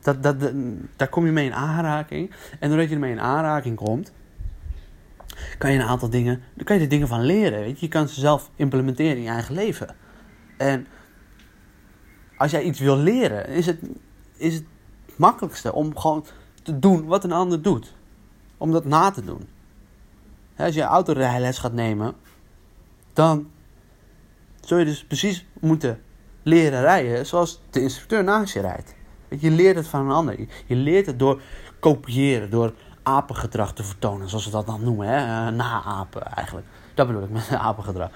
dat, 0.00 0.22
dat, 0.22 0.52
daar 0.96 1.08
kom 1.08 1.26
je 1.26 1.32
mee 1.32 1.46
in 1.46 1.54
aanraking. 1.54 2.30
En 2.60 2.68
doordat 2.68 2.88
je 2.88 2.94
ermee 2.94 3.12
in 3.12 3.20
aanraking 3.20 3.76
komt, 3.76 4.12
kan 5.58 5.72
je 5.72 5.78
een 5.78 5.86
aantal 5.86 6.10
dingen, 6.10 6.42
dan 6.54 6.64
kan 6.64 6.76
je 6.76 6.82
er 6.82 6.88
dingen 6.88 7.08
van 7.08 7.24
leren. 7.24 7.60
Weet 7.60 7.80
je? 7.80 7.86
je 7.86 7.92
kan 7.92 8.08
ze 8.08 8.20
zelf 8.20 8.50
implementeren 8.56 9.16
in 9.16 9.22
je 9.22 9.28
eigen 9.28 9.54
leven. 9.54 9.96
En 10.56 10.86
als 12.36 12.50
jij 12.50 12.62
iets 12.62 12.80
wil 12.80 12.96
leren, 12.96 13.48
is 13.48 13.66
het, 13.66 13.78
is 14.36 14.54
het 14.54 14.64
makkelijkste 15.16 15.72
om 15.72 15.98
gewoon 15.98 16.24
te 16.62 16.78
doen 16.78 17.06
wat 17.06 17.24
een 17.24 17.32
ander 17.32 17.62
doet. 17.62 17.94
Om 18.56 18.72
dat 18.72 18.84
na 18.84 19.10
te 19.10 19.24
doen. 19.24 19.48
Als 20.56 20.74
je 20.74 20.82
autorijles 20.82 21.58
gaat 21.58 21.72
nemen, 21.72 22.14
dan 23.18 23.50
zul 24.60 24.78
je 24.78 24.84
dus 24.84 25.04
precies 25.04 25.46
moeten 25.60 26.00
leren 26.42 26.80
rijden 26.80 27.26
zoals 27.26 27.62
de 27.70 27.80
instructeur 27.80 28.24
naast 28.24 28.54
je 28.54 28.60
rijdt. 28.60 28.94
Je 29.28 29.50
leert 29.50 29.76
het 29.76 29.86
van 29.88 30.00
een 30.00 30.10
ander. 30.10 30.38
Je 30.66 30.74
leert 30.74 31.06
het 31.06 31.18
door 31.18 31.40
kopiëren, 31.80 32.50
door 32.50 32.72
apengedrag 33.02 33.72
te 33.72 33.84
vertonen, 33.84 34.28
zoals 34.28 34.44
we 34.44 34.50
dat 34.50 34.66
dan 34.66 34.84
noemen. 34.84 35.08
Hè? 35.08 35.52
Uh, 35.52 35.86
apen 35.86 36.26
eigenlijk. 36.26 36.66
Dat 36.94 37.06
bedoel 37.06 37.22
ik 37.22 37.30
met 37.30 37.48
apengedrag. 37.70 38.10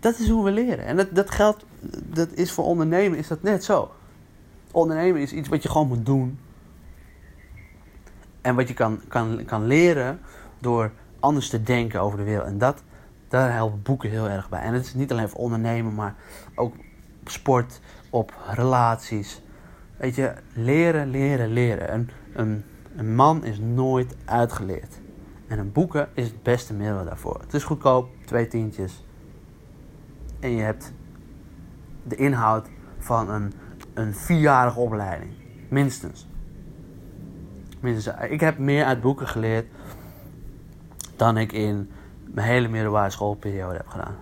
Dat 0.00 0.18
is 0.18 0.28
hoe 0.28 0.44
we 0.44 0.50
leren. 0.50 0.84
En 0.84 0.96
dat, 0.96 1.08
dat 1.10 1.30
geldt, 1.30 1.64
dat 2.04 2.32
is 2.32 2.52
voor 2.52 2.64
ondernemen 2.64 3.18
is 3.18 3.28
dat 3.28 3.42
net 3.42 3.64
zo. 3.64 3.92
Ondernemen 4.70 5.20
is 5.20 5.32
iets 5.32 5.48
wat 5.48 5.62
je 5.62 5.68
gewoon 5.68 5.88
moet 5.88 6.06
doen. 6.06 6.38
En 8.40 8.54
wat 8.54 8.68
je 8.68 8.74
kan, 8.74 9.00
kan, 9.08 9.44
kan 9.44 9.66
leren 9.66 10.20
door 10.58 10.92
anders 11.20 11.48
te 11.48 11.62
denken 11.62 12.00
over 12.00 12.18
de 12.18 12.24
wereld. 12.24 12.46
En 12.46 12.58
dat, 12.58 12.82
daar 13.34 13.52
helpen 13.52 13.82
boeken 13.82 14.10
heel 14.10 14.28
erg 14.28 14.48
bij. 14.48 14.60
En 14.60 14.74
het 14.74 14.84
is 14.84 14.94
niet 14.94 15.12
alleen 15.12 15.28
voor 15.28 15.40
ondernemen, 15.40 15.94
maar 15.94 16.14
ook 16.54 16.74
op 17.20 17.28
sport, 17.28 17.80
op 18.10 18.32
relaties. 18.50 19.42
Weet 19.96 20.14
je, 20.14 20.34
leren, 20.52 21.08
leren, 21.08 21.48
leren. 21.48 21.94
Een, 21.94 22.10
een 22.34 22.64
een 22.96 23.14
man 23.14 23.44
is 23.44 23.58
nooit 23.58 24.16
uitgeleerd. 24.24 25.00
En 25.46 25.58
een 25.58 25.72
boeken 25.72 26.08
is 26.14 26.26
het 26.26 26.42
beste 26.42 26.74
middel 26.74 27.04
daarvoor. 27.04 27.40
Het 27.40 27.54
is 27.54 27.64
goedkoop, 27.64 28.08
twee 28.24 28.48
tientjes. 28.48 29.04
En 30.40 30.50
je 30.50 30.62
hebt 30.62 30.92
de 32.02 32.16
inhoud 32.16 32.68
van 32.98 33.30
een, 33.30 33.52
een 33.94 34.14
vierjarige 34.14 34.78
opleiding. 34.78 35.32
Minstens. 35.68 36.28
Minstens. 37.80 38.16
Ik 38.28 38.40
heb 38.40 38.58
meer 38.58 38.84
uit 38.84 39.00
boeken 39.00 39.28
geleerd 39.28 39.66
dan 41.16 41.36
ik 41.36 41.52
in 41.52 41.90
mijn 42.34 42.48
hele 42.48 42.68
middelbare 42.68 43.10
schoolperiode 43.10 43.76
heb 43.76 43.88
gedaan. 43.88 44.16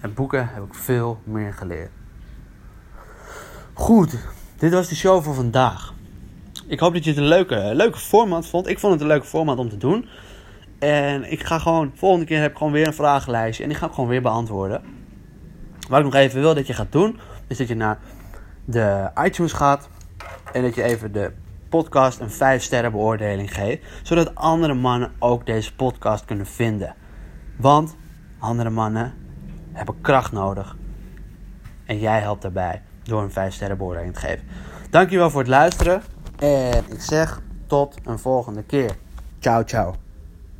En 0.00 0.14
boeken 0.14 0.48
heb 0.48 0.64
ik 0.64 0.74
veel 0.74 1.20
meer 1.24 1.52
geleerd. 1.52 1.90
Goed, 3.72 4.18
dit 4.56 4.72
was 4.72 4.88
de 4.88 4.94
show 4.94 5.22
voor 5.22 5.34
vandaag. 5.34 5.94
Ik 6.66 6.80
hoop 6.80 6.92
dat 6.92 7.04
je 7.04 7.10
het 7.10 7.18
een 7.18 7.24
leuke, 7.24 7.70
leuke 7.74 7.98
format 7.98 8.46
vond. 8.46 8.66
Ik 8.66 8.78
vond 8.78 8.92
het 8.92 9.02
een 9.02 9.08
leuke 9.08 9.26
format 9.26 9.58
om 9.58 9.68
te 9.68 9.76
doen. 9.76 10.08
En 10.78 11.30
ik 11.30 11.42
ga 11.42 11.58
gewoon, 11.58 11.92
volgende 11.94 12.26
keer 12.26 12.40
heb 12.40 12.50
ik 12.50 12.56
gewoon 12.56 12.72
weer 12.72 12.86
een 12.86 12.94
vragenlijstje. 12.94 13.62
En 13.62 13.68
die 13.68 13.78
ga 13.78 13.86
ik 13.86 13.92
gewoon 13.92 14.08
weer 14.08 14.22
beantwoorden. 14.22 14.82
Wat 15.88 15.98
ik 15.98 16.04
nog 16.04 16.14
even 16.14 16.40
wil 16.40 16.54
dat 16.54 16.66
je 16.66 16.74
gaat 16.74 16.92
doen, 16.92 17.18
is 17.46 17.56
dat 17.56 17.68
je 17.68 17.74
naar 17.74 17.98
de 18.64 19.10
iTunes 19.24 19.52
gaat. 19.52 19.88
En 20.52 20.62
dat 20.62 20.74
je 20.74 20.82
even 20.82 21.12
de 21.12 21.32
podcast 21.68 22.20
een 22.20 22.30
5 22.30 22.62
sterren 22.62 22.92
beoordeling 22.92 23.54
geeft. 23.54 23.82
Zodat 24.02 24.34
andere 24.34 24.74
mannen 24.74 25.12
ook 25.18 25.46
deze 25.46 25.74
podcast 25.74 26.24
kunnen 26.24 26.46
vinden. 26.46 26.94
Want 27.56 27.96
andere 28.38 28.70
mannen 28.70 29.14
hebben 29.72 30.00
kracht 30.00 30.32
nodig. 30.32 30.76
En 31.84 31.98
jij 31.98 32.20
helpt 32.20 32.42
daarbij 32.42 32.82
door 33.02 33.22
een 33.22 33.32
5 33.32 33.54
sterren 33.54 33.78
beoordeling 33.78 34.14
te 34.14 34.20
geven. 34.20 34.46
Dankjewel 34.90 35.30
voor 35.30 35.40
het 35.40 35.48
luisteren. 35.48 36.02
En 36.38 36.84
ik 36.90 37.00
zeg 37.00 37.40
tot 37.66 37.96
een 38.04 38.18
volgende 38.18 38.62
keer. 38.62 38.96
Ciao, 39.38 39.62
ciao. 39.64 40.07